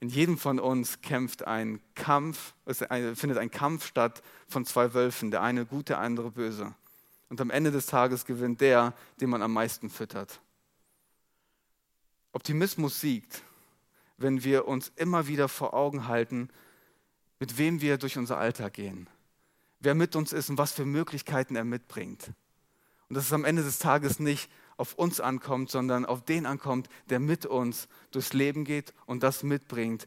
In 0.00 0.08
jedem 0.08 0.38
von 0.38 0.58
uns 0.58 1.02
kämpft 1.02 1.46
ein 1.46 1.78
Kampf, 1.94 2.54
es 2.64 2.78
findet 2.78 3.36
ein 3.36 3.50
Kampf 3.50 3.86
statt 3.86 4.22
von 4.48 4.64
zwei 4.64 4.94
Wölfen, 4.94 5.30
der 5.30 5.42
eine 5.42 5.66
gut, 5.66 5.90
der 5.90 5.98
andere 5.98 6.30
böse. 6.30 6.74
Und 7.28 7.40
am 7.40 7.50
Ende 7.50 7.70
des 7.70 7.86
Tages 7.86 8.24
gewinnt 8.24 8.62
der, 8.62 8.94
den 9.20 9.28
man 9.28 9.42
am 9.42 9.52
meisten 9.52 9.90
füttert. 9.90 10.40
Optimismus 12.32 13.00
siegt, 13.00 13.42
wenn 14.16 14.44
wir 14.44 14.68
uns 14.68 14.92
immer 14.96 15.26
wieder 15.26 15.48
vor 15.48 15.74
Augen 15.74 16.06
halten, 16.06 16.48
mit 17.38 17.58
wem 17.58 17.80
wir 17.80 17.98
durch 17.98 18.18
unser 18.18 18.38
Alltag 18.38 18.74
gehen, 18.74 19.08
wer 19.80 19.94
mit 19.94 20.14
uns 20.14 20.32
ist 20.32 20.50
und 20.50 20.58
was 20.58 20.72
für 20.72 20.84
Möglichkeiten 20.84 21.56
er 21.56 21.64
mitbringt. 21.64 22.32
Und 23.08 23.16
dass 23.16 23.24
es 23.24 23.32
am 23.32 23.44
Ende 23.44 23.62
des 23.62 23.78
Tages 23.78 24.20
nicht 24.20 24.50
auf 24.76 24.94
uns 24.94 25.20
ankommt, 25.20 25.70
sondern 25.70 26.06
auf 26.06 26.24
den 26.24 26.46
ankommt, 26.46 26.88
der 27.08 27.18
mit 27.18 27.46
uns 27.46 27.88
durchs 28.12 28.32
Leben 28.32 28.64
geht 28.64 28.94
und 29.06 29.22
das 29.22 29.42
mitbringt, 29.42 30.06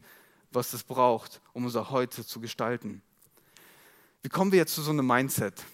was 0.50 0.72
es 0.72 0.84
braucht, 0.84 1.40
um 1.52 1.64
unser 1.64 1.90
Heute 1.90 2.24
zu 2.24 2.40
gestalten. 2.40 3.02
Wie 4.22 4.28
kommen 4.28 4.52
wir 4.52 4.58
jetzt 4.58 4.74
zu 4.74 4.82
so 4.82 4.90
einem 4.90 5.06
Mindset? 5.06 5.64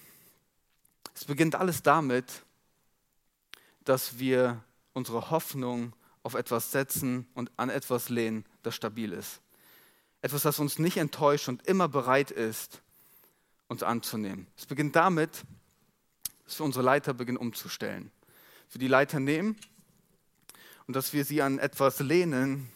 Es 1.14 1.24
beginnt 1.24 1.54
alles 1.54 1.82
damit, 1.82 2.42
dass 3.84 4.18
wir 4.18 4.62
unsere 4.92 5.30
Hoffnung 5.30 5.92
auf 6.22 6.34
etwas 6.34 6.72
setzen 6.72 7.26
und 7.34 7.50
an 7.56 7.70
etwas 7.70 8.08
lehnen, 8.08 8.44
das 8.62 8.74
stabil 8.74 9.12
ist. 9.12 9.40
Etwas, 10.22 10.42
das 10.42 10.58
uns 10.58 10.78
nicht 10.78 10.98
enttäuscht 10.98 11.48
und 11.48 11.66
immer 11.66 11.88
bereit 11.88 12.30
ist, 12.30 12.82
uns 13.68 13.82
anzunehmen. 13.82 14.46
Es 14.56 14.66
beginnt 14.66 14.96
damit, 14.96 15.44
dass 16.44 16.58
wir 16.58 16.66
unsere 16.66 16.84
Leiter 16.84 17.14
beginnen 17.14 17.38
umzustellen. 17.38 18.10
Dass 18.66 18.74
wir 18.74 18.80
die 18.80 18.88
Leiter 18.88 19.20
nehmen 19.20 19.56
und 20.86 20.94
dass 20.94 21.12
wir 21.12 21.24
sie 21.24 21.40
an 21.40 21.58
etwas 21.58 22.00
lehnen, 22.00 22.70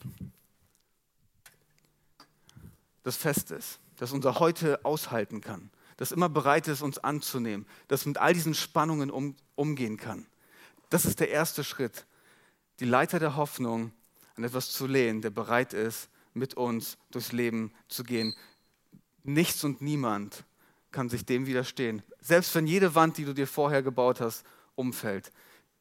das 3.03 3.17
fest 3.17 3.51
ist, 3.51 3.81
das 3.97 4.13
unser 4.13 4.39
Heute 4.41 4.85
aushalten 4.85 5.41
kann, 5.41 5.71
das 5.97 6.13
immer 6.13 6.29
bereit 6.29 6.69
ist, 6.69 6.81
uns 6.83 6.99
anzunehmen, 6.99 7.67
das 7.89 8.07
mit 8.07 8.19
all 8.19 8.33
diesen 8.33 8.55
Spannungen 8.55 9.11
um, 9.11 9.37
umgehen 9.55 9.97
kann. 9.97 10.27
Das 10.91 11.05
ist 11.05 11.21
der 11.21 11.31
erste 11.31 11.65
Schritt, 11.65 12.07
die 12.81 12.85
Leiter 12.85 13.19
der 13.19 13.37
Hoffnung 13.37 13.93
an 14.37 14.45
etwas 14.45 14.71
zu 14.71 14.87
lehnen, 14.87 15.23
der 15.23 15.31
bereit 15.31 15.73
ist, 15.73 16.09
mit 16.33 16.55
uns 16.55 16.99
durchs 17.11 17.33
Leben 17.33 17.73
zu 17.89 18.03
gehen. 18.03 18.35
Nichts 19.23 19.65
und 19.65 19.81
niemand 19.81 20.45
kann 20.91 21.09
sich 21.09 21.25
dem 21.25 21.47
widerstehen. 21.47 22.03
Selbst 22.21 22.55
wenn 22.55 22.67
jede 22.67 22.95
Wand, 22.95 23.17
die 23.17 23.25
du 23.25 23.33
dir 23.33 23.47
vorher 23.47 23.83
gebaut 23.83 24.21
hast, 24.21 24.45
umfällt, 24.75 25.31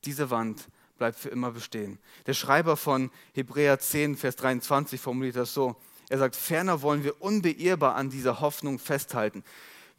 diese 0.06 0.30
Wand 0.30 0.68
bleibt 0.98 1.18
für 1.18 1.30
immer 1.30 1.52
bestehen. 1.52 2.00
Der 2.28 2.34
Schreiber 2.34 2.78
von 2.78 3.12
Hebräer 3.34 3.80
10, 3.80 4.16
Vers 4.16 4.36
23 4.36 5.02
formuliert 5.02 5.36
das 5.36 5.54
so. 5.54 5.76
Er 6.10 6.20
sagt, 6.20 6.36
ferner 6.36 6.82
wollen 6.82 7.04
wir 7.04 7.22
unbeirrbar 7.22 7.96
an 7.96 8.10
dieser 8.10 8.40
Hoffnung 8.40 8.78
festhalten. 8.80 9.44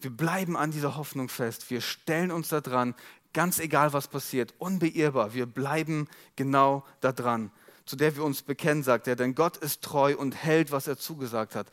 Wir 0.01 0.11
bleiben 0.11 0.57
an 0.57 0.71
dieser 0.71 0.97
Hoffnung 0.97 1.29
fest. 1.29 1.71
Wir 1.71 1.81
stellen 1.81 2.31
uns 2.31 2.49
da 2.49 2.61
dran, 2.61 2.95
ganz 3.35 3.59
egal 3.59 3.93
was 3.93 4.09
passiert, 4.09 4.55
unbeirrbar. 4.59 5.35
Wir 5.35 5.45
bleiben 5.45 6.09
genau 6.37 6.85
da 7.01 7.13
dran, 7.13 7.51
zu 7.85 7.97
der 7.97 8.17
wir 8.17 8.25
uns 8.25 8.43
bekennen, 8.43 8.83
sagt 8.83 9.07
er, 9.07 9.17
denn 9.17 9.35
Gott 9.35 9.59
ist 9.59 9.83
treu 9.83 10.17
und 10.17 10.35
hält, 10.35 10.73
was 10.73 10.87
er 10.87 10.97
zugesagt 10.97 11.55
hat. 11.55 11.67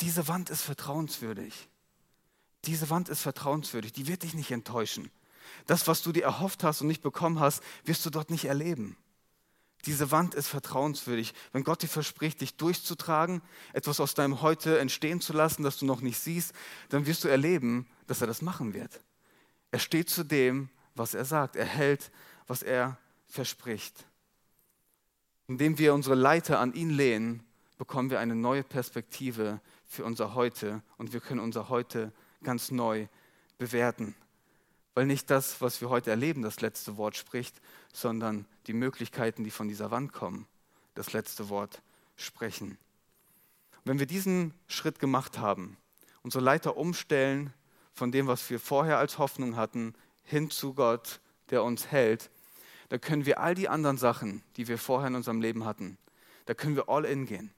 Diese 0.00 0.26
Wand 0.26 0.50
ist 0.50 0.62
vertrauenswürdig. 0.62 1.68
Diese 2.64 2.90
Wand 2.90 3.08
ist 3.08 3.20
vertrauenswürdig, 3.20 3.92
die 3.92 4.08
wird 4.08 4.22
dich 4.24 4.34
nicht 4.34 4.50
enttäuschen. 4.50 5.10
Das, 5.66 5.86
was 5.86 6.02
du 6.02 6.12
dir 6.12 6.24
erhofft 6.24 6.64
hast 6.64 6.80
und 6.80 6.88
nicht 6.88 7.02
bekommen 7.02 7.38
hast, 7.38 7.62
wirst 7.84 8.04
du 8.04 8.10
dort 8.10 8.30
nicht 8.30 8.46
erleben. 8.46 8.96
Diese 9.86 10.10
Wand 10.10 10.34
ist 10.34 10.48
vertrauenswürdig. 10.48 11.34
Wenn 11.52 11.62
Gott 11.62 11.82
dir 11.82 11.88
verspricht, 11.88 12.40
dich 12.40 12.56
durchzutragen, 12.56 13.42
etwas 13.74 14.00
aus 14.00 14.14
deinem 14.14 14.40
Heute 14.40 14.78
entstehen 14.78 15.20
zu 15.20 15.34
lassen, 15.34 15.62
das 15.62 15.76
du 15.76 15.84
noch 15.84 16.00
nicht 16.00 16.18
siehst, 16.18 16.54
dann 16.88 17.06
wirst 17.06 17.24
du 17.24 17.28
erleben, 17.28 17.86
dass 18.06 18.22
er 18.22 18.26
das 18.26 18.40
machen 18.40 18.72
wird. 18.72 19.00
Er 19.70 19.78
steht 19.78 20.08
zu 20.08 20.24
dem, 20.24 20.70
was 20.94 21.14
er 21.14 21.24
sagt. 21.24 21.56
Er 21.56 21.64
hält, 21.64 22.10
was 22.46 22.62
er 22.62 22.98
verspricht. 23.26 24.04
Indem 25.46 25.78
wir 25.78 25.94
unsere 25.94 26.14
Leiter 26.14 26.58
an 26.60 26.72
ihn 26.72 26.90
lehnen, 26.90 27.42
bekommen 27.78 28.10
wir 28.10 28.20
eine 28.20 28.34
neue 28.34 28.62
Perspektive 28.62 29.60
für 29.86 30.04
unser 30.04 30.34
Heute 30.34 30.82
und 30.96 31.12
wir 31.12 31.20
können 31.20 31.40
unser 31.40 31.68
Heute 31.68 32.12
ganz 32.42 32.70
neu 32.70 33.06
bewerten. 33.58 34.14
Weil 34.94 35.06
nicht 35.06 35.28
das, 35.30 35.60
was 35.60 35.80
wir 35.80 35.90
heute 35.90 36.10
erleben, 36.10 36.42
das 36.42 36.60
letzte 36.60 36.96
Wort 36.96 37.16
spricht, 37.16 37.60
sondern 37.92 38.46
die 38.68 38.72
Möglichkeiten, 38.72 39.42
die 39.42 39.50
von 39.50 39.68
dieser 39.68 39.90
Wand 39.90 40.12
kommen, 40.12 40.46
das 40.94 41.12
letzte 41.12 41.48
Wort 41.48 41.82
sprechen. 42.16 42.78
Wenn 43.84 43.98
wir 43.98 44.06
diesen 44.06 44.54
Schritt 44.68 45.00
gemacht 45.00 45.38
haben, 45.38 45.76
unsere 46.22 46.44
Leiter 46.44 46.76
umstellen 46.76 47.52
von 47.92 48.12
dem, 48.12 48.28
was 48.28 48.48
wir 48.50 48.60
vorher 48.60 48.98
als 48.98 49.18
Hoffnung 49.18 49.56
hatten, 49.56 49.94
hin 50.24 50.50
zu 50.50 50.74
Gott, 50.74 51.20
der 51.50 51.62
uns 51.62 51.86
hält, 51.86 52.30
da 52.88 52.98
können 52.98 53.26
wir 53.26 53.40
all 53.40 53.54
die 53.54 53.68
anderen 53.68 53.98
Sachen, 53.98 54.42
die 54.56 54.68
wir 54.68 54.78
vorher 54.78 55.08
in 55.08 55.14
unserem 55.14 55.40
Leben 55.40 55.64
hatten, 55.64 55.98
da 56.46 56.54
können 56.54 56.76
wir 56.76 56.88
all 56.88 57.04
in 57.04 57.26
gehen. 57.26 57.52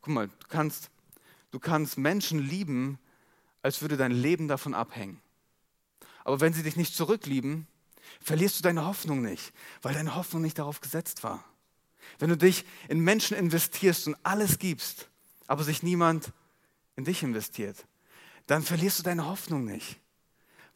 Guck 0.00 0.14
mal, 0.14 0.28
du 0.28 0.46
kannst, 0.48 0.90
du 1.50 1.58
kannst 1.58 1.98
Menschen 1.98 2.38
lieben, 2.38 2.98
als 3.62 3.82
würde 3.82 3.96
dein 3.96 4.12
Leben 4.12 4.48
davon 4.48 4.74
abhängen. 4.74 5.20
Aber 6.24 6.40
wenn 6.40 6.52
sie 6.52 6.62
dich 6.62 6.76
nicht 6.76 6.94
zurücklieben, 6.94 7.66
verlierst 8.20 8.58
du 8.58 8.62
deine 8.62 8.84
Hoffnung 8.86 9.22
nicht, 9.22 9.52
weil 9.82 9.94
deine 9.94 10.14
Hoffnung 10.14 10.42
nicht 10.42 10.58
darauf 10.58 10.80
gesetzt 10.80 11.24
war. 11.24 11.44
Wenn 12.18 12.30
du 12.30 12.36
dich 12.36 12.64
in 12.88 13.00
Menschen 13.00 13.36
investierst 13.36 14.06
und 14.06 14.16
alles 14.22 14.58
gibst, 14.58 15.08
aber 15.46 15.64
sich 15.64 15.82
niemand 15.82 16.32
in 16.96 17.04
dich 17.04 17.22
investiert, 17.22 17.86
dann 18.46 18.62
verlierst 18.62 18.98
du 18.98 19.02
deine 19.02 19.26
Hoffnung 19.26 19.64
nicht 19.64 20.00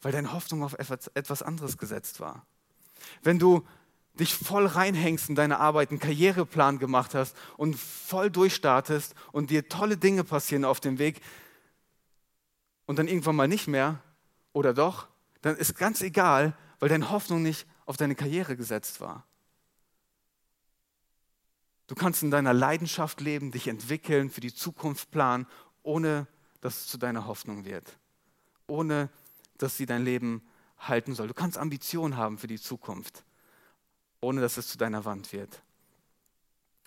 weil 0.03 0.11
deine 0.11 0.33
Hoffnung 0.33 0.63
auf 0.63 0.75
etwas 0.77 1.41
anderes 1.41 1.77
gesetzt 1.77 2.19
war. 2.19 2.45
Wenn 3.21 3.39
du 3.39 3.65
dich 4.19 4.35
voll 4.35 4.67
reinhängst 4.67 5.29
in 5.29 5.35
deine 5.35 5.59
Arbeit, 5.59 5.89
einen 5.89 5.99
Karriereplan 5.99 6.77
gemacht 6.77 7.15
hast 7.15 7.35
und 7.57 7.75
voll 7.75 8.29
durchstartest 8.29 9.15
und 9.31 9.49
dir 9.49 9.67
tolle 9.69 9.97
Dinge 9.97 10.23
passieren 10.23 10.65
auf 10.65 10.79
dem 10.79 10.99
Weg 10.99 11.21
und 12.85 12.99
dann 12.99 13.07
irgendwann 13.07 13.35
mal 13.35 13.47
nicht 13.47 13.67
mehr 13.67 14.01
oder 14.51 14.73
doch, 14.73 15.07
dann 15.41 15.55
ist 15.55 15.77
ganz 15.77 16.01
egal, 16.01 16.55
weil 16.79 16.89
deine 16.89 17.09
Hoffnung 17.09 17.41
nicht 17.41 17.65
auf 17.85 17.97
deine 17.97 18.15
Karriere 18.15 18.55
gesetzt 18.55 19.01
war. 19.01 19.25
Du 21.87 21.95
kannst 21.95 22.23
in 22.23 22.31
deiner 22.31 22.53
Leidenschaft 22.53 23.19
leben, 23.19 23.51
dich 23.51 23.67
entwickeln, 23.67 24.29
für 24.29 24.41
die 24.41 24.53
Zukunft 24.53 25.11
planen, 25.11 25.47
ohne 25.81 26.27
dass 26.61 26.81
es 26.81 26.87
zu 26.87 26.97
deiner 26.97 27.25
Hoffnung 27.25 27.65
wird. 27.65 27.97
Ohne 28.67 29.09
dass 29.57 29.77
sie 29.77 29.85
dein 29.85 30.03
Leben 30.03 30.41
halten 30.77 31.15
soll. 31.15 31.27
Du 31.27 31.33
kannst 31.33 31.57
Ambitionen 31.57 32.17
haben 32.17 32.37
für 32.37 32.47
die 32.47 32.59
Zukunft, 32.59 33.23
ohne 34.21 34.41
dass 34.41 34.57
es 34.57 34.67
zu 34.67 34.77
deiner 34.77 35.05
Wand 35.05 35.33
wird. 35.33 35.61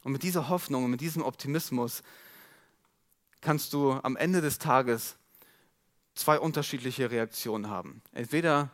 Und 0.03 0.13
mit 0.13 0.23
dieser 0.23 0.49
Hoffnung 0.49 0.85
und 0.85 0.91
mit 0.91 1.01
diesem 1.01 1.23
Optimismus 1.23 2.03
kannst 3.41 3.73
du 3.73 3.93
am 3.93 4.17
Ende 4.17 4.41
des 4.41 4.59
Tages 4.59 5.17
zwei 6.15 6.39
unterschiedliche 6.39 7.11
Reaktionen 7.11 7.69
haben. 7.69 8.03
Entweder 8.13 8.71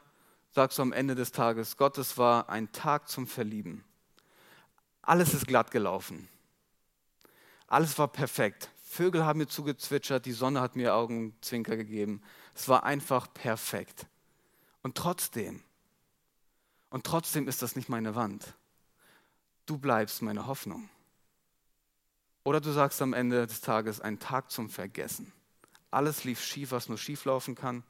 sagst 0.51 0.79
du 0.79 0.83
am 0.83 0.93
Ende 0.93 1.15
des 1.15 1.33
Tages, 1.33 1.77
Gott, 1.77 1.99
es 1.99 2.19
war 2.19 2.49
ein 2.49 2.73
Tag 2.73 3.09
zum 3.09 3.27
Verlieben. 3.27 3.85
Alles 5.01 5.35
ist 5.35 5.47
glatt 5.47 5.71
gelaufen. 5.71 6.29
Alles 7.67 7.99
war 7.99 8.09
perfekt. 8.09 8.71
Vögel 8.85 9.25
haben 9.25 9.39
mir 9.39 9.49
zugezwitschert, 9.49 10.27
die 10.27 10.33
Sonne 10.33 10.61
hat 10.61 10.77
mir 10.77 10.95
Augenzwinker 10.95 11.77
gegeben. 11.77 12.23
Es 12.55 12.69
war 12.69 12.85
einfach 12.85 13.33
perfekt. 13.33 14.07
Und 14.83 14.97
trotzdem, 14.97 15.63
und 16.91 17.05
trotzdem 17.05 17.49
ist 17.49 17.63
das 17.63 17.77
nicht 17.77 17.89
meine 17.89 18.15
Wand. 18.15 18.55
Du 19.67 19.79
bleibst 19.79 20.23
meine 20.23 20.47
Hoffnung. 20.47 20.91
Oder 22.45 22.61
du 22.61 22.73
sagst 22.73 23.01
am 23.01 23.13
Ende 23.13 23.47
des 23.47 23.61
Tages 23.61 24.01
ein 24.01 24.19
Tag 24.19 24.51
zum 24.51 24.69
Vergessen. 24.69 25.33
Alles 25.91 26.25
lief 26.25 26.43
schief, 26.43 26.73
was 26.73 26.89
nur 26.89 26.99
schief 26.99 27.25
laufen 27.25 27.55
kann. 27.55 27.85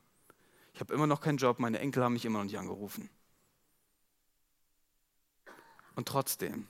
Ich 0.75 0.81
habe 0.81 0.93
immer 0.93 1.07
noch 1.07 1.21
keinen 1.21 1.39
Job, 1.39 1.59
meine 1.59 1.79
Enkel 1.79 2.03
haben 2.05 2.13
mich 2.13 2.25
immer 2.25 2.39
noch 2.39 2.45
nicht 2.45 2.59
angerufen. 2.59 3.09
Und 5.95 6.09
trotzdem, 6.09 6.69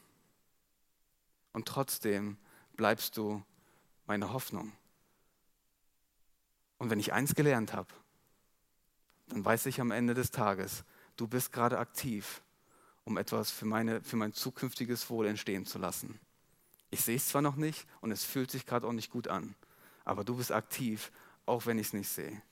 und 1.52 1.66
trotzdem 1.66 2.38
bleibst 2.76 3.16
du 3.16 3.42
meine 4.06 4.32
Hoffnung. 4.32 4.72
Und 6.82 6.90
wenn 6.90 6.98
ich 6.98 7.12
eins 7.12 7.36
gelernt 7.36 7.74
habe, 7.74 7.94
dann 9.28 9.44
weiß 9.44 9.66
ich 9.66 9.80
am 9.80 9.92
Ende 9.92 10.14
des 10.14 10.32
Tages, 10.32 10.82
du 11.16 11.28
bist 11.28 11.52
gerade 11.52 11.78
aktiv, 11.78 12.42
um 13.04 13.18
etwas 13.18 13.52
für, 13.52 13.66
meine, 13.66 14.02
für 14.02 14.16
mein 14.16 14.32
zukünftiges 14.32 15.08
Wohl 15.08 15.28
entstehen 15.28 15.64
zu 15.64 15.78
lassen. 15.78 16.18
Ich 16.90 17.02
sehe 17.02 17.14
es 17.14 17.28
zwar 17.28 17.40
noch 17.40 17.54
nicht 17.54 17.86
und 18.00 18.10
es 18.10 18.24
fühlt 18.24 18.50
sich 18.50 18.66
gerade 18.66 18.88
auch 18.88 18.92
nicht 18.92 19.12
gut 19.12 19.28
an, 19.28 19.54
aber 20.04 20.24
du 20.24 20.34
bist 20.34 20.50
aktiv, 20.50 21.12
auch 21.46 21.66
wenn 21.66 21.78
ich 21.78 21.86
es 21.86 21.92
nicht 21.92 22.08
sehe. 22.08 22.42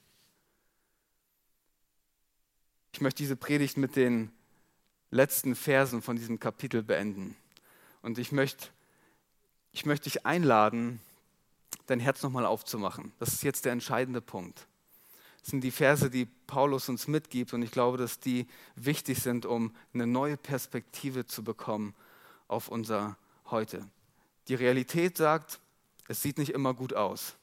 Ich 2.92 3.00
möchte 3.00 3.24
diese 3.24 3.34
Predigt 3.34 3.78
mit 3.78 3.96
den 3.96 4.30
letzten 5.10 5.56
Versen 5.56 6.02
von 6.02 6.14
diesem 6.14 6.38
Kapitel 6.38 6.84
beenden. 6.84 7.34
Und 8.00 8.16
ich 8.16 8.30
möchte, 8.30 8.68
ich 9.72 9.86
möchte 9.86 10.04
dich 10.04 10.24
einladen, 10.24 11.00
dein 11.90 12.00
Herz 12.00 12.22
nochmal 12.22 12.46
aufzumachen. 12.46 13.12
Das 13.18 13.32
ist 13.32 13.42
jetzt 13.42 13.64
der 13.64 13.72
entscheidende 13.72 14.20
Punkt. 14.20 14.66
Das 15.40 15.50
sind 15.50 15.62
die 15.62 15.70
Verse, 15.70 16.08
die 16.08 16.26
Paulus 16.46 16.88
uns 16.88 17.08
mitgibt 17.08 17.52
und 17.52 17.62
ich 17.62 17.70
glaube, 17.70 17.98
dass 17.98 18.20
die 18.20 18.46
wichtig 18.76 19.20
sind, 19.20 19.44
um 19.44 19.74
eine 19.92 20.06
neue 20.06 20.36
Perspektive 20.36 21.26
zu 21.26 21.42
bekommen 21.42 21.94
auf 22.46 22.68
unser 22.68 23.16
Heute. 23.50 23.84
Die 24.46 24.54
Realität 24.54 25.16
sagt, 25.16 25.58
es 26.06 26.22
sieht 26.22 26.38
nicht 26.38 26.52
immer 26.52 26.74
gut 26.74 26.94
aus. 26.94 27.34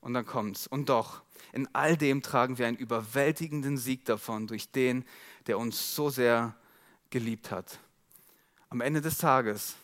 Und 0.00 0.14
dann 0.14 0.24
kommt's. 0.24 0.66
Und 0.66 0.88
doch, 0.88 1.22
in 1.52 1.68
all 1.74 1.98
dem 1.98 2.22
tragen 2.22 2.56
wir 2.56 2.66
einen 2.66 2.78
überwältigenden 2.78 3.76
Sieg 3.76 4.06
davon 4.06 4.46
durch 4.46 4.70
den, 4.70 5.04
der 5.46 5.58
uns 5.58 5.94
so 5.94 6.08
sehr 6.08 6.54
geliebt 7.10 7.50
hat. 7.50 7.78
Am 8.70 8.80
Ende 8.80 9.02
des 9.02 9.18
Tages, 9.18 9.76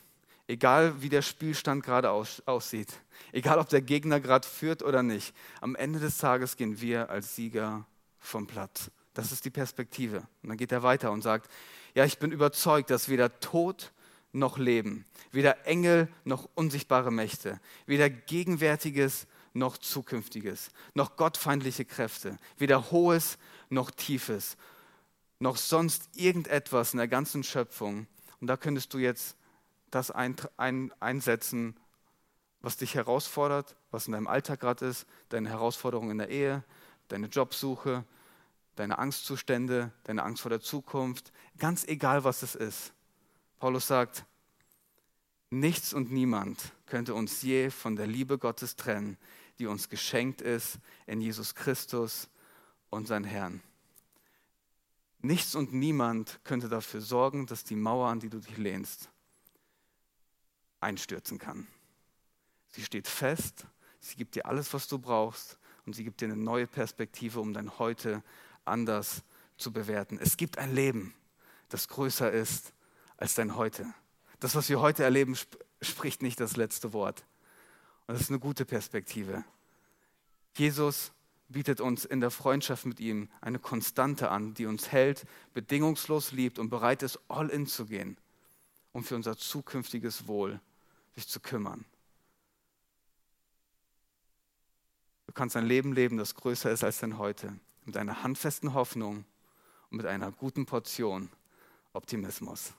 egal 0.48 1.02
wie 1.02 1.08
der 1.08 1.22
Spielstand 1.22 1.84
gerade 1.84 2.10
aussieht, 2.10 2.92
egal 3.32 3.58
ob 3.58 3.68
der 3.68 3.82
Gegner 3.82 4.20
gerade 4.20 4.46
führt 4.46 4.82
oder 4.82 5.02
nicht, 5.02 5.34
am 5.60 5.74
Ende 5.74 5.98
des 5.98 6.18
Tages 6.18 6.56
gehen 6.56 6.80
wir 6.80 7.10
als 7.10 7.36
Sieger 7.36 7.86
vom 8.18 8.46
Platz. 8.46 8.90
Das 9.14 9.32
ist 9.32 9.44
die 9.44 9.50
Perspektive. 9.50 10.18
Und 10.42 10.50
dann 10.50 10.58
geht 10.58 10.72
er 10.72 10.82
weiter 10.82 11.10
und 11.10 11.22
sagt, 11.22 11.50
ja, 11.94 12.04
ich 12.04 12.18
bin 12.18 12.32
überzeugt, 12.32 12.90
dass 12.90 13.08
weder 13.08 13.40
Tod 13.40 13.92
noch 14.32 14.58
Leben, 14.58 15.06
weder 15.32 15.66
Engel 15.66 16.08
noch 16.24 16.48
unsichtbare 16.54 17.10
Mächte, 17.10 17.58
weder 17.86 18.10
Gegenwärtiges 18.10 19.26
noch 19.54 19.78
Zukünftiges, 19.78 20.70
noch 20.92 21.16
gottfeindliche 21.16 21.86
Kräfte, 21.86 22.36
weder 22.58 22.90
Hohes 22.90 23.38
noch 23.70 23.90
Tiefes, 23.90 24.58
noch 25.38 25.56
sonst 25.56 26.10
irgendetwas 26.14 26.92
in 26.92 26.98
der 26.98 27.08
ganzen 27.08 27.42
Schöpfung. 27.42 28.06
Und 28.40 28.48
da 28.48 28.58
könntest 28.58 28.92
du 28.92 28.98
jetzt 28.98 29.36
das 29.90 30.10
ein, 30.10 30.36
ein, 30.56 30.92
einsetzen, 31.00 31.76
was 32.60 32.76
dich 32.76 32.94
herausfordert, 32.94 33.76
was 33.90 34.06
in 34.06 34.12
deinem 34.12 34.26
Alltag 34.26 34.60
gerade 34.60 34.86
ist, 34.86 35.06
deine 35.28 35.48
Herausforderungen 35.48 36.10
in 36.10 36.18
der 36.18 36.30
Ehe, 36.30 36.64
deine 37.08 37.28
Jobsuche, 37.28 38.04
deine 38.74 38.98
Angstzustände, 38.98 39.92
deine 40.04 40.22
Angst 40.22 40.42
vor 40.42 40.50
der 40.50 40.60
Zukunft, 40.60 41.32
ganz 41.58 41.84
egal 41.84 42.24
was 42.24 42.42
es 42.42 42.54
ist. 42.54 42.92
Paulus 43.58 43.86
sagt, 43.86 44.24
nichts 45.50 45.94
und 45.94 46.12
niemand 46.12 46.72
könnte 46.86 47.14
uns 47.14 47.42
je 47.42 47.70
von 47.70 47.96
der 47.96 48.06
Liebe 48.06 48.38
Gottes 48.38 48.76
trennen, 48.76 49.16
die 49.58 49.66
uns 49.66 49.88
geschenkt 49.88 50.42
ist 50.42 50.78
in 51.06 51.20
Jesus 51.20 51.54
Christus, 51.54 52.28
unseren 52.90 53.24
Herrn. 53.24 53.62
Nichts 55.20 55.54
und 55.54 55.72
niemand 55.72 56.40
könnte 56.44 56.68
dafür 56.68 57.00
sorgen, 57.00 57.46
dass 57.46 57.64
die 57.64 57.76
Mauer, 57.76 58.08
an 58.08 58.20
die 58.20 58.28
du 58.28 58.38
dich 58.38 58.58
lehnst, 58.58 59.08
einstürzen 60.86 61.38
kann. 61.38 61.66
Sie 62.68 62.82
steht 62.82 63.08
fest, 63.08 63.66
sie 63.98 64.16
gibt 64.16 64.36
dir 64.36 64.46
alles, 64.46 64.72
was 64.72 64.86
du 64.86 64.98
brauchst 64.98 65.58
und 65.84 65.94
sie 65.94 66.04
gibt 66.04 66.20
dir 66.20 66.26
eine 66.26 66.36
neue 66.36 66.66
Perspektive, 66.66 67.40
um 67.40 67.52
dein 67.52 67.78
Heute 67.78 68.22
anders 68.64 69.22
zu 69.56 69.72
bewerten. 69.72 70.18
Es 70.20 70.36
gibt 70.36 70.58
ein 70.58 70.74
Leben, 70.74 71.12
das 71.68 71.88
größer 71.88 72.30
ist 72.30 72.72
als 73.16 73.34
dein 73.34 73.56
Heute. 73.56 73.92
Das, 74.38 74.54
was 74.54 74.68
wir 74.68 74.80
heute 74.80 75.02
erleben, 75.02 75.34
sp 75.34 75.58
spricht 75.82 76.22
nicht 76.22 76.40
das 76.40 76.56
letzte 76.56 76.92
Wort. 76.94 77.24
Und 78.06 78.14
das 78.14 78.22
ist 78.22 78.30
eine 78.30 78.38
gute 78.38 78.64
Perspektive. 78.64 79.44
Jesus 80.54 81.12
bietet 81.48 81.80
uns 81.80 82.04
in 82.04 82.20
der 82.20 82.30
Freundschaft 82.30 82.86
mit 82.86 82.98
ihm 82.98 83.28
eine 83.40 83.58
Konstante 83.58 84.30
an, 84.30 84.54
die 84.54 84.66
uns 84.66 84.90
hält, 84.90 85.26
bedingungslos 85.52 86.32
liebt 86.32 86.58
und 86.58 86.70
bereit 86.70 87.02
ist, 87.02 87.18
all 87.28 87.50
in 87.50 87.66
zu 87.66 87.86
gehen, 87.86 88.16
um 88.92 89.04
für 89.04 89.16
unser 89.16 89.36
zukünftiges 89.36 90.26
Wohl 90.26 90.60
sich 91.16 91.28
zu 91.28 91.40
kümmern. 91.40 91.84
Du 95.26 95.32
kannst 95.32 95.56
ein 95.56 95.66
Leben 95.66 95.92
leben, 95.92 96.18
das 96.18 96.36
größer 96.36 96.70
ist 96.70 96.84
als 96.84 97.00
dein 97.00 97.18
Heute, 97.18 97.52
mit 97.84 97.96
einer 97.96 98.22
handfesten 98.22 98.74
Hoffnung 98.74 99.24
und 99.90 99.96
mit 99.96 100.06
einer 100.06 100.30
guten 100.30 100.66
Portion 100.66 101.30
Optimismus. 101.92 102.74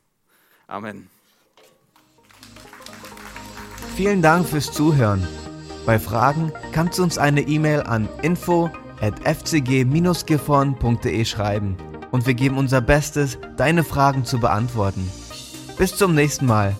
Amen. 0.67 1.09
Vielen 3.95 4.21
Dank 4.21 4.47
fürs 4.47 4.71
Zuhören. 4.71 5.27
Bei 5.85 5.99
Fragen 5.99 6.53
kannst 6.71 6.99
du 6.99 7.03
uns 7.03 7.17
eine 7.17 7.41
E-Mail 7.41 7.81
an 7.81 8.07
info 8.21 8.69
at 9.01 9.19
fcg-gifhorn.de 9.25 11.25
schreiben 11.25 11.75
und 12.11 12.27
wir 12.27 12.33
geben 12.33 12.57
unser 12.57 12.81
Bestes, 12.81 13.37
deine 13.57 13.83
Fragen 13.83 14.23
zu 14.25 14.39
beantworten. 14.39 15.11
Bis 15.77 15.95
zum 15.95 16.15
nächsten 16.15 16.45
Mal. 16.45 16.75